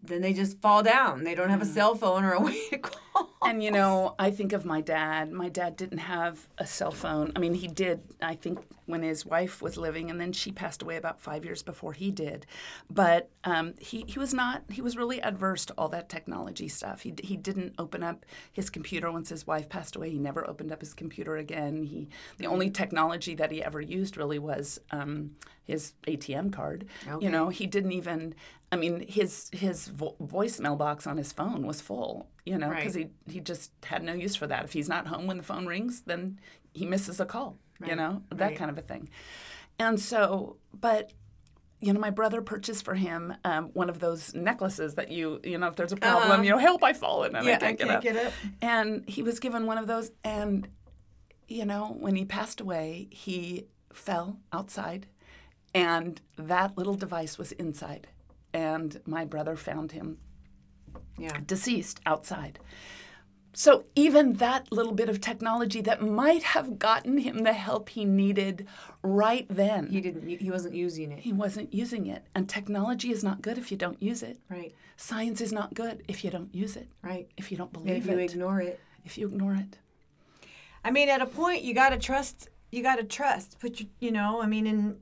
[0.03, 1.25] then they just fall down.
[1.25, 2.99] They don't have a cell phone or a way to call.
[3.43, 5.33] And you know, I think of my dad.
[5.33, 7.33] My dad didn't have a cell phone.
[7.35, 10.83] I mean, he did, I think, when his wife was living, and then she passed
[10.83, 12.47] away about five years before he did.
[12.91, 17.03] But um, he, he was not, he was really adverse to all that technology stuff.
[17.03, 20.11] He, he didn't open up his computer once his wife passed away.
[20.11, 21.83] He never opened up his computer again.
[21.83, 22.09] He,
[22.39, 25.33] the only technology that he ever used really was um,
[25.65, 26.87] his ATM card.
[27.07, 27.25] Okay.
[27.25, 28.35] You know, he didn't even,
[28.71, 32.97] I mean, his, his vo- voicemail box on his phone was full, you know, because
[32.97, 33.11] Right.
[33.27, 34.65] he he just had no use for that.
[34.65, 36.39] If he's not home when the phone rings, then
[36.75, 38.57] he misses a call, you know, that right.
[38.57, 39.09] kind of a thing.
[39.79, 41.13] And so, but
[41.81, 45.57] you know, my brother purchased for him um, one of those necklaces that you, you
[45.57, 46.43] know, if there's a problem, Uh-huh.
[46.43, 48.03] you know, help, I've fallen and yeah, I can't, get, up.
[48.03, 48.33] get up.
[48.61, 50.67] And he was given one of those, and
[51.47, 55.07] you know, when he passed away, he fell outside,
[55.75, 58.09] and that little device was inside,
[58.53, 60.19] and my brother found him
[61.19, 61.41] Yeah.
[61.47, 62.59] deceased outside.
[63.55, 68.05] So even that little bit of technology that might have gotten him the help he
[68.05, 68.69] needed
[69.03, 70.29] right then, He didn't.
[70.29, 71.21] He wasn't using it.
[71.21, 72.25] he wasn't using it.
[72.35, 74.39] And technology is not good if you don't use it.
[74.49, 74.73] Right.
[74.97, 77.29] Science is not good if you don't use it, Right.
[77.37, 78.79] if you don't believe if you it, ignore it.
[79.05, 79.79] if you ignore it.
[80.85, 82.49] I mean, at a point, you got to trust.
[82.71, 83.59] You got to trust.
[83.59, 85.01] Put your, you know, I mean, and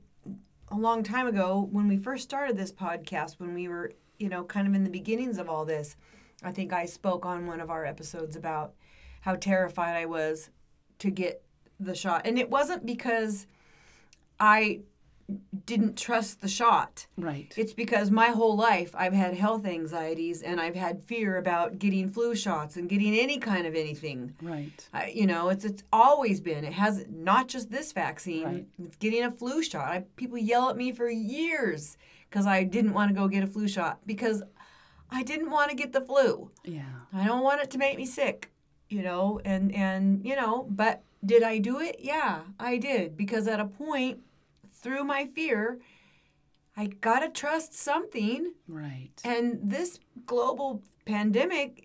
[0.69, 4.43] a long time ago when we first started this podcast, when we were, you know,
[4.43, 5.95] kind of in the beginnings of all this.
[6.43, 8.73] I think I spoke on one of our episodes about
[9.21, 10.49] how terrified I was
[10.99, 11.43] to get
[11.79, 12.25] the shot.
[12.25, 13.47] And it wasn't because
[14.39, 14.81] I
[15.65, 17.07] didn't trust the shot.
[17.17, 17.53] Right.
[17.57, 22.09] It's because my whole life I've had health anxieties and I've had fear about getting
[22.09, 24.33] flu shots and getting any kind of anything.
[24.41, 24.87] right.
[24.93, 26.63] I, you know, it's it's always been.
[26.63, 28.43] It has not just this vaccine.
[28.45, 28.65] Right.
[28.81, 29.89] It's getting a flu shot.
[29.89, 31.97] I, people yell at me for years
[32.29, 34.43] because I didn't want to go get a flu shot because
[35.09, 36.51] I didn't want to get the flu.
[36.63, 36.83] Yeah.
[37.13, 38.51] I don't want it to make me sick,
[38.89, 41.97] you know, and and you know, but did I do it?
[41.99, 44.19] Yeah, I did because at a point
[44.81, 45.79] through my fear,
[46.75, 49.11] I got to trust something Right.
[49.23, 51.83] and this global pandemic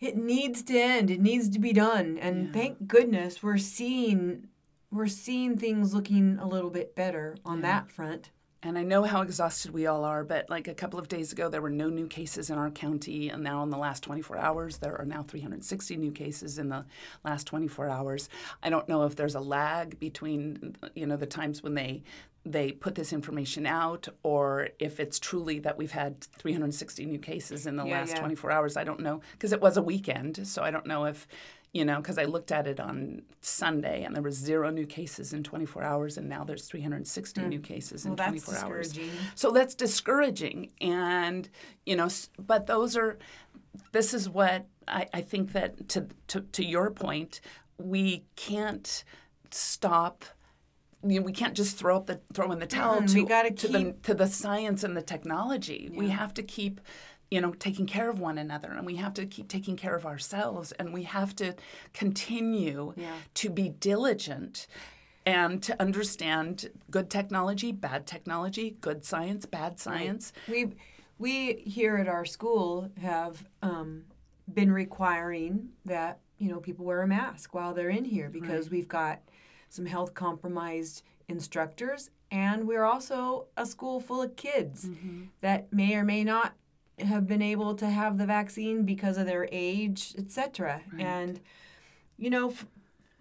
[0.00, 1.10] it needs to end.
[1.12, 2.18] It needs to be done.
[2.18, 2.52] And Yeah.
[2.52, 4.48] thank goodness we're seeing
[4.90, 7.62] we're seeing things looking a little bit better on Yeah.
[7.62, 8.30] that front.
[8.64, 11.48] And I know how exhausted we all are, but like a couple of days ago,
[11.48, 13.28] there were no new cases in our county.
[13.28, 16.84] And now, in the last 24 hours, there are now 360 new cases in the
[17.24, 18.28] last 24 hours.
[18.62, 22.02] I don't know if there's a lag between, you know, the times when they
[22.44, 27.66] they put this information out, or if it's truly that we've had 360 new cases
[27.68, 28.18] in the Yeah, last yeah.
[28.20, 28.76] 24 hours.
[28.76, 31.26] I don't know because it was a weekend, so I don't know if
[31.72, 35.32] you know, because I looked at it on Sunday and there was zero new cases
[35.32, 38.10] in 24 hours, and now there's 360 new cases in.
[38.10, 38.98] Well, that's 24 hours.
[39.34, 40.70] So that's discouraging.
[40.80, 41.48] And,
[41.86, 42.08] you know,
[42.38, 43.18] but those are,
[43.92, 47.40] this is what I, I think that to, to, to your point,
[47.78, 49.02] we can't
[49.50, 50.24] stop.
[51.04, 53.68] You know, we can't just throw up the throw in the towel Mm-mm, to, to
[53.72, 55.90] the to the science and the technology.
[55.92, 56.80] We have to keep,
[57.32, 60.04] you know, taking care of one another, and we have to keep taking care of
[60.04, 61.54] ourselves, and we have to
[61.94, 63.16] continue Yeah.
[63.34, 64.66] to be diligent
[65.24, 70.32] and to understand good technology, bad technology, good science, bad science.
[70.46, 70.74] We
[71.18, 74.04] we here at our school have um,
[74.52, 78.88] been requiring that you know people wear a mask while they're in here because we've
[78.88, 79.20] got
[79.70, 84.90] some health compromised instructors and we're also a school full of kids
[85.40, 86.52] that may or may not
[87.04, 90.82] have been able to have the vaccine because of their age, etc.
[90.98, 91.40] And
[92.18, 92.66] you know, f-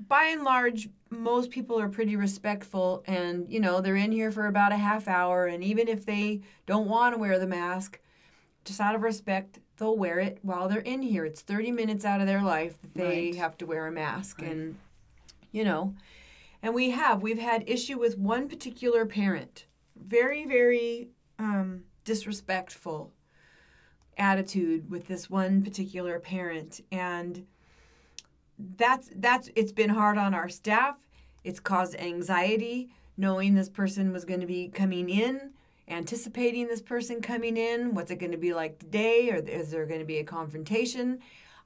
[0.08, 4.48] by and large, most people are pretty respectful and, you know, they're in here for
[4.48, 5.46] about a half hour.
[5.46, 8.00] And even if they don't want to wear the mask,
[8.66, 11.26] just out of respect, they'll wear it while they're in here.
[11.26, 13.36] It's 30 minutes out of their life that they Right.
[13.36, 14.42] have to wear a mask.
[14.42, 14.78] And,
[15.52, 15.96] you know,
[16.62, 19.66] and we have, we've had issue with one particular parent.
[19.96, 23.12] Very, very um, disrespectful
[24.18, 26.82] attitude with this one particular parent.
[26.92, 27.46] And,
[28.78, 30.96] that's that's it's been hard on our staff.
[31.44, 35.52] It's caused anxiety knowing this person was going to be coming in
[35.88, 37.94] anticipating this person coming in.
[37.94, 39.30] What's it going to be like today?
[39.30, 41.20] Or is there going to be a confrontation?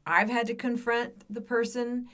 [0.06, 2.08] I've had to confront the person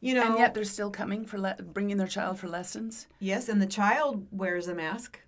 [0.00, 0.26] you know.
[0.26, 3.06] And yet they're still coming for le- bringing their child for lessons.
[3.18, 5.20] yes and the child wears a mask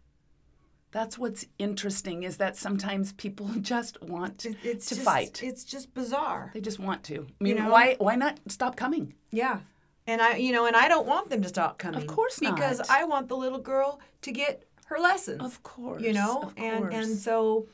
[0.90, 5.42] That's what's interesting is that sometimes people just want It- it's to just, fight.
[5.42, 7.26] it's just bizarre They just want to.
[7.40, 7.70] I mean, know?
[7.70, 9.14] why why not stop coming?
[9.30, 9.60] Yeah.
[10.06, 12.00] And I, you know, and I don't want them to stop coming.
[12.00, 12.54] Of course not.
[12.54, 15.42] Because I want the little girl to get her lessons.
[15.42, 16.00] Of course.
[16.02, 17.66] You know, of and and so,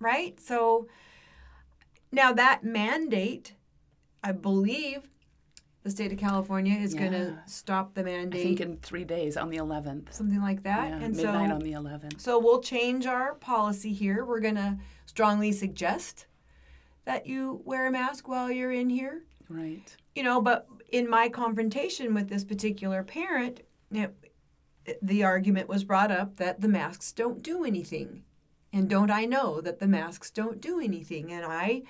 [0.00, 0.40] right?
[0.40, 0.88] So
[2.10, 3.52] now that mandate,
[4.22, 5.02] I believe,
[5.84, 8.40] the state of California is going to stop the mandate.
[8.40, 10.12] I think in three days on the 11th.
[10.12, 10.88] something like that.
[10.88, 12.20] Yeah, and midnight so, on the 11th.
[12.20, 14.24] so we'll change our policy here.
[14.24, 16.26] We're going to strongly suggest
[17.04, 19.94] that you wear a mask while you're in here Right.
[20.14, 23.60] you know but in my confrontation with this particular parent
[23.92, 24.14] it,
[25.02, 28.22] the argument was brought up that the masks don't do anything
[28.72, 31.82] and don't i know that the masks don't do anything and i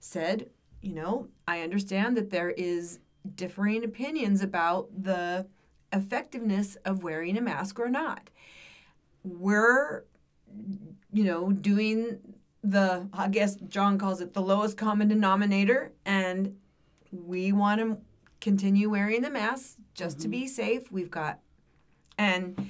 [0.00, 0.48] said
[0.80, 2.98] you know i understand that there is
[3.34, 5.46] differing opinions about the
[5.92, 8.30] effectiveness of wearing a mask or not
[9.24, 10.04] we're
[11.12, 12.18] you know doing
[12.64, 16.56] the i guess john calls it the lowest common denominator and
[17.12, 17.98] we want to
[18.40, 20.46] continue wearing the mask just to be mm-hmm.
[20.48, 20.92] safe.
[20.92, 21.38] We've got,
[22.18, 22.68] and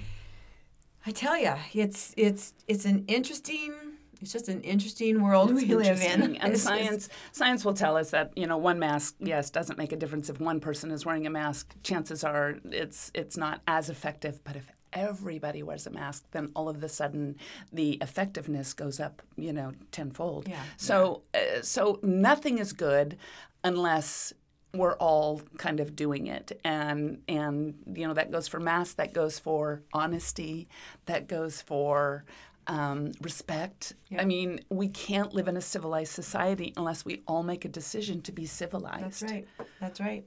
[1.06, 3.74] I tell you, it's it's it's an interesting.
[4.23, 6.23] It's just an interesting world we live in.
[6.23, 9.79] And It's just- science science will tell us that you know one mask yes doesn't
[9.79, 11.75] make a difference if one person is wearing a mask.
[11.83, 14.42] Chances are it's it's not as effective.
[14.44, 17.37] But if everybody wears a mask, then all of a sudden
[17.73, 20.48] the effectiveness goes up you know tenfold.
[20.48, 20.62] Yeah.
[20.77, 23.16] So uh, so nothing is good
[23.64, 24.33] unless
[24.75, 29.12] we're all kind of doing it and and you know that goes for masks that
[29.12, 30.66] goes for honesty
[31.04, 32.25] that goes for
[32.69, 37.65] um, respect i mean we can't live in a civilized society unless we all make
[37.65, 39.46] a decision to be civilized That's right.
[39.81, 40.25] That's right.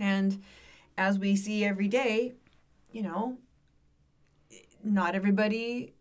[0.00, 0.42] And
[0.96, 2.32] as we see every day,
[2.90, 3.36] you know,
[4.82, 5.92] not everybody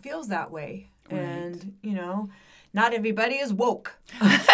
[0.00, 0.88] feels that way.
[1.10, 2.28] And, you know,
[2.72, 3.96] not everybody is woke.
[4.20, 4.46] that's,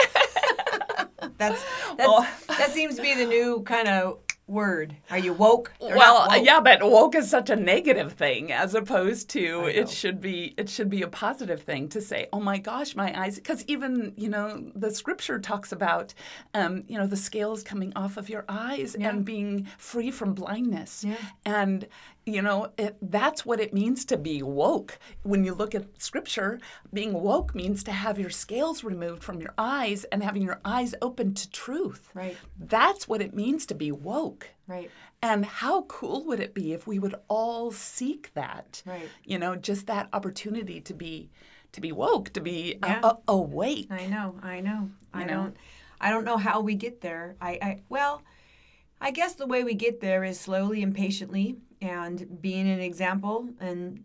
[1.39, 1.65] that's
[1.99, 4.95] Well- that seems to be the new kind of word.
[5.11, 5.73] Are you woke?
[5.81, 6.45] Well woke.
[6.45, 10.69] yeah but woke is such a negative thing as opposed to it should be it
[10.69, 14.29] should be a positive thing to say oh my gosh my eyes because even you
[14.29, 16.15] know the scripture talks about
[16.55, 19.09] um, you know the scales coming off of your eyes Yeah.
[19.11, 21.17] and being free from blindness Yeah.
[21.45, 21.87] and
[22.29, 26.59] you know it, that's what it means to be woke when you look at scripture
[26.93, 30.95] being woke means to have your scales removed from your eyes and having your eyes
[31.01, 32.37] open to truth Right.
[32.59, 34.91] that's what it means to be woke Right.
[35.23, 38.83] and how cool would it be if we would all seek that?
[38.85, 39.09] Right.
[39.25, 41.31] You know, just that opportunity to be
[41.73, 43.01] to be woke, to be a- Yeah.
[43.05, 43.87] a- awake.
[43.91, 44.91] I know, I know.
[45.15, 45.35] I know?
[45.45, 45.57] don't
[46.01, 47.37] I don't know how we get there.
[47.41, 48.23] I, I well,
[49.01, 53.49] I guess the way we get there is slowly and patiently and being an example
[53.61, 54.03] and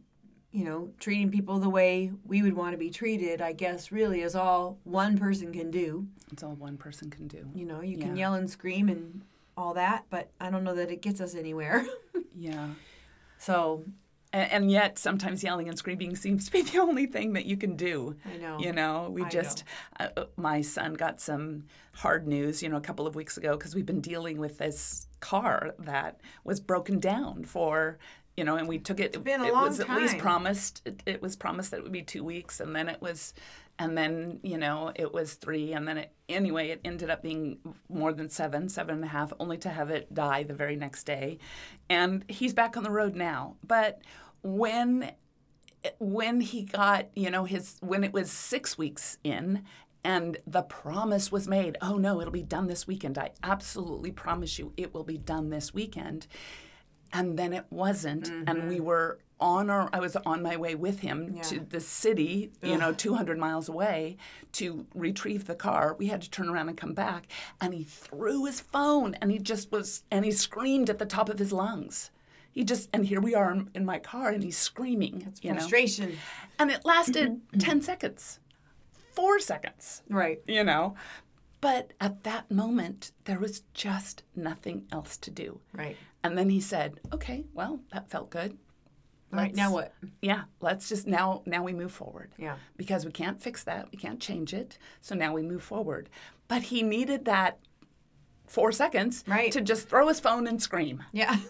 [0.52, 4.22] you know, treating people the way we would want to be treated, I guess really
[4.22, 6.08] is all one person can do.
[6.32, 7.50] It's all one person can do.
[7.56, 9.22] You know, you can yell and scream and
[9.56, 11.86] all that, but I don't know that it gets us anywhere.
[12.34, 12.70] Yeah.
[13.38, 13.84] so,
[14.34, 17.58] And, and yet, sometimes yelling and screaming seems to be the only thing that you
[17.58, 18.16] can do.
[18.26, 18.60] I know.
[18.60, 19.64] You know, we I just,
[20.00, 23.58] Uh, uh, my son got some hard news, you know, a couple of weeks ago
[23.58, 27.98] because we've been dealing with this car that was broken down for,
[28.38, 29.24] you know, and we took it.
[29.24, 30.82] been a it long was at least promised.
[30.86, 33.34] It, it was promised that it would be two weeks, and then it was,
[33.78, 37.58] and then you know, it was three, and then it anyway, it ended up being
[37.90, 41.04] more than seven, seven and a half, only to have it die the very next
[41.04, 41.38] day,
[41.90, 44.02] and he's back on the road now, but
[44.44, 45.12] when
[46.00, 49.64] when he got, you know, his when it was six weeks in
[50.04, 53.18] and the promise was made, oh no, it'll be done this weekend.
[53.18, 56.28] I absolutely promise you it will be done this weekend.
[57.14, 58.30] And then it wasn't.
[58.30, 58.86] And we mm-hmm.
[58.86, 62.94] were on our I was on my way with him to the city, you know,
[62.94, 64.18] 200 miles away
[64.54, 65.96] to retrieve the car.
[65.98, 67.28] We had to turn around and come back.
[67.60, 71.28] And he threw his phone and he just was and he screamed at the top
[71.28, 72.12] of his lungs.
[72.52, 75.34] He just and here we are in- in my car and he's screaming.
[75.42, 75.58] you know.
[75.58, 76.18] frustration.
[76.60, 77.60] And it lasted mm-hmm.
[77.60, 78.40] 10 seconds,
[79.14, 80.42] four seconds, Right.
[80.48, 80.96] you know.
[81.62, 85.60] But at that moment, there was just nothing else to do.
[85.74, 85.96] Right.
[86.24, 88.58] And then he said, okay, well, that felt good.
[89.32, 89.56] Right.
[89.56, 89.94] Now what?
[90.22, 92.32] Yeah, let's just now now we move forward.
[92.38, 92.58] Yeah.
[92.76, 93.90] Because we can't fix that.
[93.92, 94.78] We can't change it.
[95.00, 96.10] So now we move forward.
[96.50, 97.58] But he needed that
[98.48, 99.50] four seconds Right.
[99.54, 101.04] to just throw his phone and scream.
[101.14, 101.38] Yeah.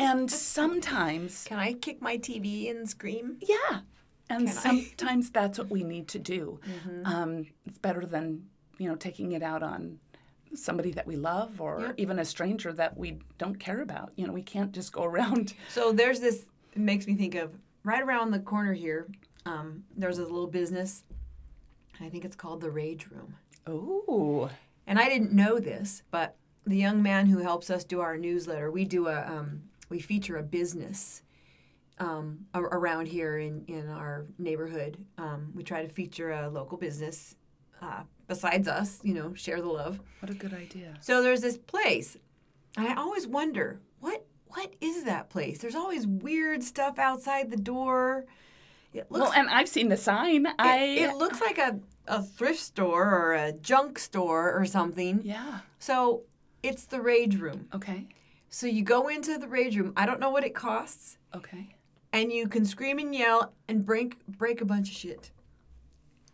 [0.00, 3.38] And sometimes Can I kick my TV and scream?
[3.40, 3.80] Yeah.
[4.30, 6.60] And Can sometimes that's what we need to do.
[7.04, 8.44] Um, it's better than,
[8.78, 9.98] you know, taking it out on
[10.54, 14.12] somebody that we love or even a stranger that we don't care about.
[14.16, 15.54] You know, we can't just go around.
[15.68, 16.46] So there's this.
[16.72, 17.52] It makes me think of
[17.84, 19.08] right around the corner here.
[19.46, 21.04] Um, there's a little business.
[22.00, 23.34] I think it's called the Rage Room.
[23.66, 24.50] Oh.
[24.86, 26.36] And I didn't know this, but
[26.66, 30.36] the young man who helps us do our newsletter, we do a um, we feature
[30.36, 31.22] a business
[31.98, 34.96] um, around here in in our neighborhood.
[35.16, 37.34] Um, we try to feature a local business
[37.82, 40.00] uh, besides us, you know, share the love.
[40.20, 40.96] What a good idea.
[41.00, 42.16] So there's this place.
[42.76, 45.58] I always wonder what what is that place?
[45.58, 48.24] There's always weird stuff outside the door.
[48.94, 50.46] It looks Well, and I've seen the sign.
[50.58, 55.20] I it, it looks like a, a thrift store or a junk store or something.
[55.22, 55.60] Yeah.
[55.78, 56.22] So
[56.62, 57.68] it's the rage room.
[57.74, 58.08] Okay.
[58.48, 59.92] So you go into the rage room.
[59.96, 61.76] I don't know what it costs, Okay.
[62.14, 65.30] and you can scream and yell and break break a bunch of shit.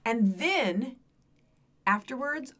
[0.04, 0.96] And then
[1.86, 2.54] afterwards,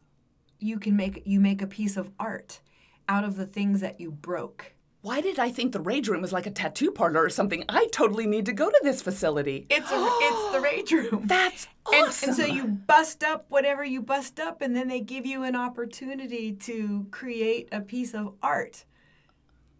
[0.59, 2.59] you can make you make a piece of art
[3.07, 4.73] out of the things that you broke.
[5.01, 7.63] Why did I think the rage room was like a tattoo parlor or something?
[7.69, 9.67] I totally need to go to this facility.
[9.69, 11.23] It's a it's the rage room.
[11.27, 12.29] That's And, awesome.
[12.29, 15.55] and so you bust up whatever you bust up, and then they give you an
[15.55, 18.85] opportunity to create a piece of art.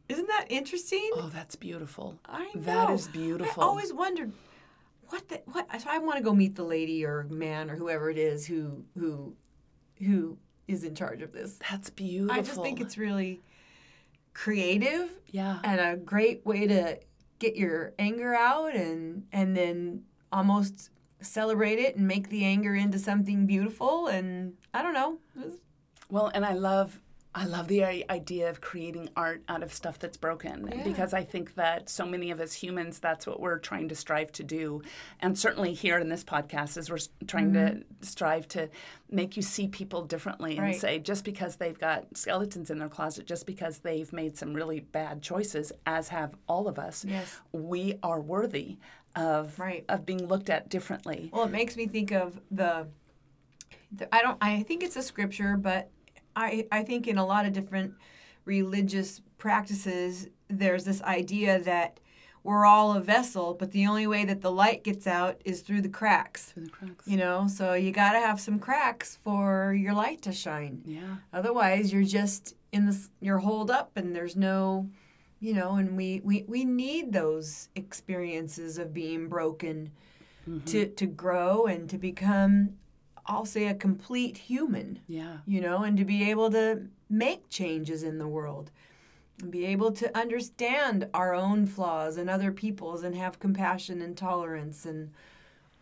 [0.07, 1.09] Isn't that interesting?
[1.15, 2.19] Oh, that's beautiful.
[2.27, 2.61] I know.
[2.61, 3.63] That is beautiful.
[3.63, 4.31] I always wondered
[5.09, 5.67] what the what.
[5.81, 8.83] So I want to go meet the lady or man or whoever it is who
[8.97, 9.35] who
[9.99, 10.37] who
[10.67, 11.59] is in charge of this.
[11.69, 12.39] That's beautiful.
[12.39, 13.41] I just think it's really
[14.33, 15.59] creative yeah.
[15.63, 16.99] and a great way to
[17.39, 20.89] get your anger out and and then almost
[21.21, 25.17] celebrate it and make the anger into something beautiful and I don't know.
[26.09, 26.99] Well, and I love
[27.37, 30.83] I love the idea of creating art out of stuff that's broken Yeah.
[30.85, 34.31] because I think that so many of us humans, that's what we're trying to strive
[34.33, 34.81] to do.
[35.19, 38.69] And certainly here in this podcast, is we're trying to strive to
[39.11, 40.65] make you see people differently and Mm-hmm.
[40.71, 40.79] Right.
[40.79, 44.79] say just because they've got skeletons in their closet, just because they've made some really
[44.79, 47.41] bad choices, as have all of us, Yes.
[47.51, 48.77] we are worthy
[49.13, 49.83] of Right.
[49.89, 51.29] of being looked at differently.
[51.33, 52.87] Well, it makes me think of the,
[53.91, 55.89] the I don't I think it's a scripture, but
[56.35, 57.93] I I think in a lot of different
[58.45, 61.99] religious practices there's this idea that
[62.43, 65.81] we're all a vessel, but the only way that the light gets out is through
[65.81, 66.51] the cracks.
[66.51, 67.07] Through the cracks.
[67.07, 70.83] You know, so you got to have some cracks for your light to shine.
[70.85, 71.15] Yeah.
[71.33, 74.87] Otherwise, you're just in this you're holed up and there's no
[75.39, 79.91] you know, and we we we need those experiences of being broken
[80.49, 80.65] mm-hmm.
[80.65, 82.77] to to grow and to become
[83.27, 85.37] I'll say a complete human, Yeah.
[85.45, 88.71] you know, and to be able to make changes in the world.
[89.41, 94.15] And be able to understand our own flaws and other people's and have compassion and
[94.15, 95.11] tolerance and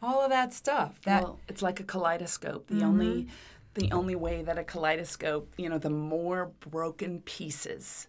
[0.02, 1.00] all of that stuff.
[1.04, 2.68] That well, it's like a kaleidoscope.
[2.68, 3.30] The only mm-hmm.
[3.76, 8.08] the only way that a kaleidoscope, you know, the more broken pieces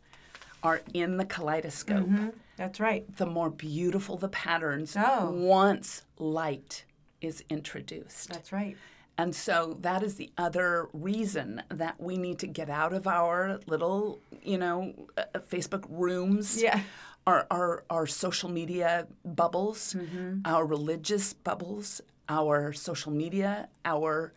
[0.63, 2.29] are in the kaleidoscope, mm-hmm.
[2.57, 3.05] that's right.
[3.19, 5.31] the more beautiful the patterns Oh.
[5.31, 6.85] once light
[7.21, 8.31] is introduced.
[8.31, 8.77] That's right.
[9.17, 13.61] And so that is the other reason that we need to get out of our
[13.67, 16.61] little, you know, uh, uh, Facebook rooms.
[16.61, 16.81] Yeah.
[17.27, 20.41] Our, our, our social media bubbles, Mm-hmm.
[20.45, 24.33] our religious bubbles, our social media, our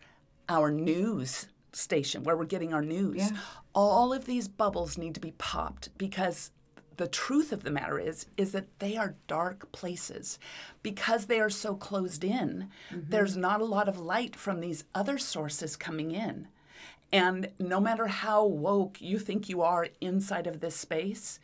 [0.48, 3.16] our news station where we're getting our news.
[3.18, 3.36] Yeah.
[3.74, 6.50] All of these bubbles need to be popped because
[6.98, 10.38] the truth of the matter is is that they are dark places.
[10.82, 13.00] Because they are so closed in mm-hmm.
[13.08, 16.48] there's not a lot of light from these other sources coming in.
[17.10, 21.40] And no matter how woke you think you are inside of this space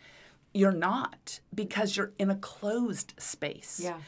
[0.54, 3.80] you're not because you're in a closed space.
[3.82, 3.98] Yeah.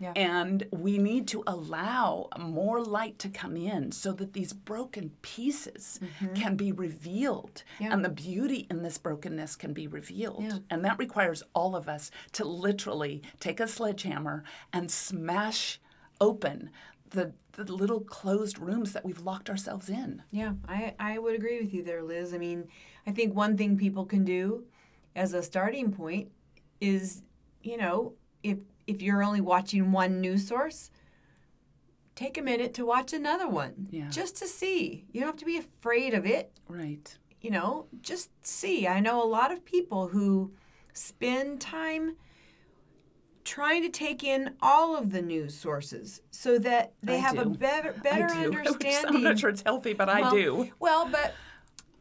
[0.00, 0.12] Yeah.
[0.16, 6.00] and we need to allow more light to come in so that these broken pieces
[6.02, 6.34] mm-hmm.
[6.34, 7.92] can be revealed Yeah.
[7.92, 10.44] and the beauty in this brokenness can be revealed.
[10.44, 10.58] Yeah.
[10.68, 14.42] And that requires all of us to literally take a sledgehammer
[14.72, 15.80] and smash
[16.20, 16.70] open
[17.10, 20.22] the, the little closed rooms that we've locked ourselves in.
[20.30, 22.34] Yeah, I, I would agree with you there, Liz.
[22.34, 22.68] I mean,
[23.06, 24.64] I think one thing people can do
[25.14, 26.30] as a starting point
[26.80, 27.22] is,
[27.62, 30.90] you know, if if you're only watching one news source,
[32.14, 33.88] take a minute to watch another one.
[33.90, 34.08] Yeah.
[34.10, 35.04] Just to see.
[35.12, 37.16] You don't have to be afraid of it, Right.
[37.40, 38.86] you know, just see.
[38.86, 40.52] I know a lot of people who
[40.92, 42.16] spend time
[43.44, 47.44] trying to take in all of the news sources so that they I have a
[47.44, 48.52] better better I do.
[48.56, 50.70] Understanding I'm not sure it's healthy, but I do.
[50.80, 51.34] Well, but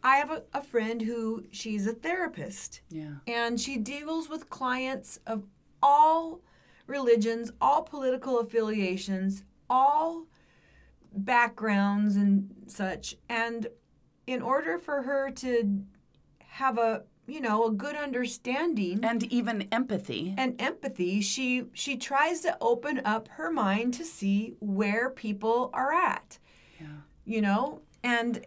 [0.03, 3.15] I have a, a friend who she's a therapist Yeah.
[3.27, 5.43] and she deals with clients of
[5.81, 6.39] all
[6.87, 10.25] religions, all political affiliations, all
[11.15, 13.15] backgrounds and such.
[13.29, 13.67] And
[14.27, 15.83] in order for her to
[16.39, 20.35] have a you know a good understanding And even empathy.
[20.37, 25.93] and empathy she she tries to open up her mind to see where people are
[25.93, 26.37] at
[26.81, 26.87] Yeah.
[27.25, 28.43] you know and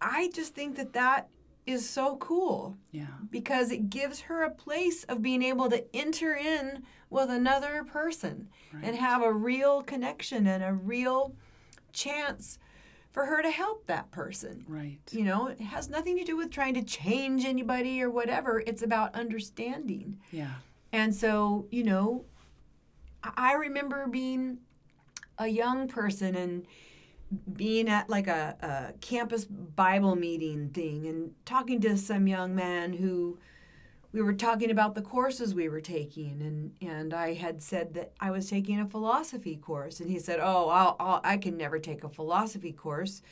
[0.00, 1.28] i just think that that
[1.66, 3.06] is so cool Yeah.
[3.30, 8.48] because it gives her a place of being able to enter in with another person
[8.82, 11.34] and have a real connection and a real
[11.92, 12.58] chance
[13.10, 14.98] for her to help that person Right.
[15.10, 18.82] you know it has nothing to do with trying to change anybody or whatever it's
[18.82, 20.54] about understanding Yeah.
[20.92, 22.24] and so, you know,
[23.24, 24.58] I I remember being
[25.38, 26.66] a young person and
[27.52, 32.92] being at like a, a campus Bible meeting thing and talking to some young man
[32.92, 33.38] who
[34.12, 38.12] we were talking about the courses we were taking and, and I had said that
[38.20, 41.78] I was taking a philosophy course and he said, "Oh, I'll, I'll, I can never
[41.78, 43.22] take a philosophy course."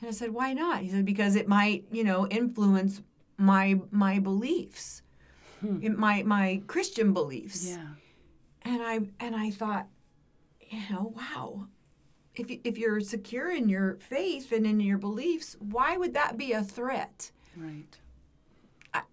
[0.00, 3.02] And I said, "Why not?" He said, "Because it might, you know, influence
[3.36, 5.02] my my beliefs."
[5.64, 5.80] Hmm.
[5.82, 7.66] in my my Christian beliefs.
[7.66, 7.86] Yeah.
[8.62, 9.86] And I and I thought,
[10.60, 11.68] you know, wow.
[12.36, 16.52] If if you're secure in your faith and in your beliefs, why would that be
[16.52, 17.30] a threat?
[17.56, 17.98] Right.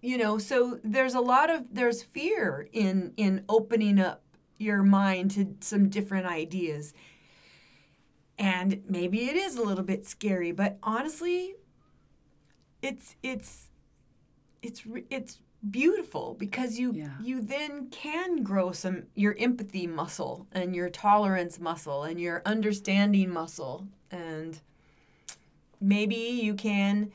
[0.00, 4.22] You know, so there's a lot of there's fear in in opening up
[4.58, 6.94] your mind to some different ideas.
[8.38, 11.54] And maybe it is a little bit scary, but honestly,
[12.80, 13.68] it's it's
[14.62, 15.38] it's it's
[15.70, 17.10] beautiful because you Yeah.
[17.22, 23.30] you then can grow some your empathy muscle and your tolerance muscle and your understanding
[23.30, 24.60] muscle and
[25.80, 27.12] maybe you can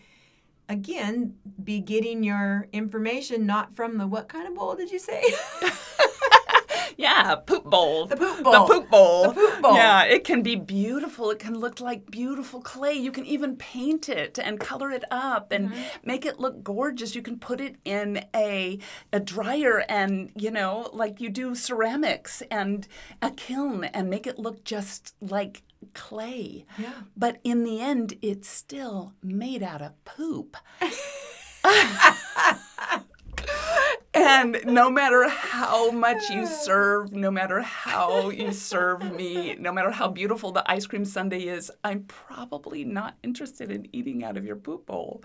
[0.69, 1.33] again,
[1.63, 5.23] be getting your information not from the what kind of bowl did you say?
[6.97, 8.07] Yeah, poop bowl.
[8.07, 8.53] The poop bowl.
[8.53, 9.27] The poop bowl.
[9.27, 9.75] The poop bowl.
[9.75, 11.29] Yeah, it can be beautiful.
[11.29, 12.93] It can look like beautiful clay.
[12.93, 15.83] You can even paint it and color it up and Mm-hmm.
[16.07, 17.13] make it look gorgeous.
[17.13, 18.79] You can put it in a
[19.13, 22.87] a dryer and, you know, like you do ceramics and
[23.21, 25.61] a kiln and make it look just like
[25.93, 26.65] clay.
[26.79, 26.93] Yeah.
[27.15, 30.57] But in the end, it's still made out of poop.
[34.17, 39.91] And no matter how much you serve, no matter how you serve me, no matter
[39.91, 44.43] how beautiful the ice cream sundae is, I'm probably not interested in eating out of
[44.43, 45.23] your poop bowl.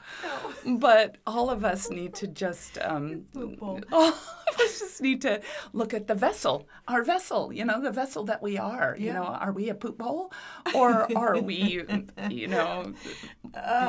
[0.67, 3.81] But all of us need to just, um, Poop bowl.
[3.93, 5.41] all of us just need to
[5.73, 8.95] look at the vessel, our vessel, you know, the vessel that we are.
[8.99, 10.33] You know, are we a poop bowl
[10.75, 11.83] or are we,
[12.29, 12.93] you know,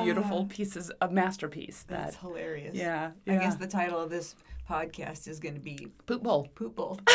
[0.04, 2.76] beautiful pieces of masterpiece that, That's hilarious.
[2.76, 4.36] yeah, I guess the title of this
[4.70, 6.48] podcast is going to be poop bowl.
[6.56, 7.00] Poop Bowl.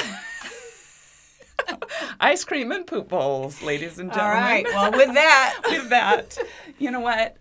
[2.21, 4.43] Ice cream and poop bowls, ladies and gentlemen.
[4.43, 4.65] right.
[4.67, 6.39] Well, with that, With that,
[6.79, 7.37] you know what?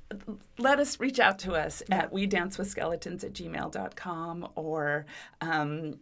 [0.57, 5.05] Let us reach out to us at we dance with skeletons at gmail.com or
[5.41, 5.99] um,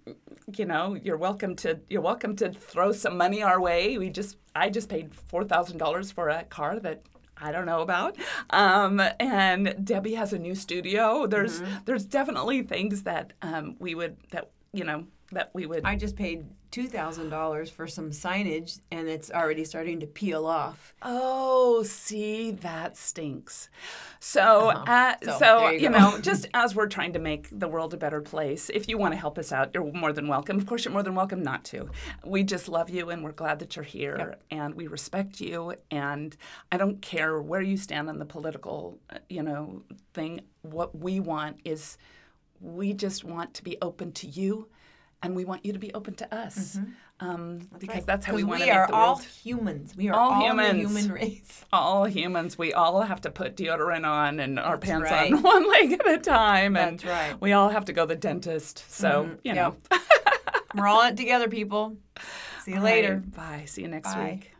[0.57, 3.97] you know, you're welcome to you're welcome to throw some money our way.
[3.97, 7.01] We just I just paid four thousand dollars for a car that
[7.37, 8.17] I don't know about.
[8.49, 11.27] Um, and Debbie has a new studio.
[11.27, 15.95] There's there's definitely things that um, we would that you know that we would I
[15.95, 20.93] just paid two thousand dollars for some signage, and it's already starting to peel off.
[21.01, 23.69] Oh, see, that stinks.
[24.19, 27.93] So, uh, So, so, you you, know, just as we're trying to make the world
[27.93, 30.57] a better place, if you want to help us out, you're more than welcome.
[30.57, 31.89] Of course, you're more than welcome not to.
[32.25, 35.75] We just love you and we're glad that you're here and we respect you.
[35.91, 36.35] And
[36.71, 40.41] I don't care where you stand on the political, uh, you know, thing.
[40.61, 41.97] What we want is
[42.59, 44.67] we just want to be open to you
[45.25, 46.77] and we want you to be open to us.
[47.19, 49.95] Um, because that's how we want to we are all humans.
[49.95, 50.79] We are All all, the humans.
[50.79, 51.65] human race.
[51.73, 55.33] all humans, we all have to put deodorant on and our That's pants right.
[55.33, 56.75] on one leg at a time.
[56.77, 57.39] And right.
[57.41, 58.85] we all have to go to the dentist.
[58.89, 59.75] So, you know.
[60.75, 61.95] We're all in it together, people.
[62.63, 63.13] See you All later.
[63.15, 63.65] right, Bye.
[63.65, 64.39] See you next Bye.
[64.41, 64.54] week.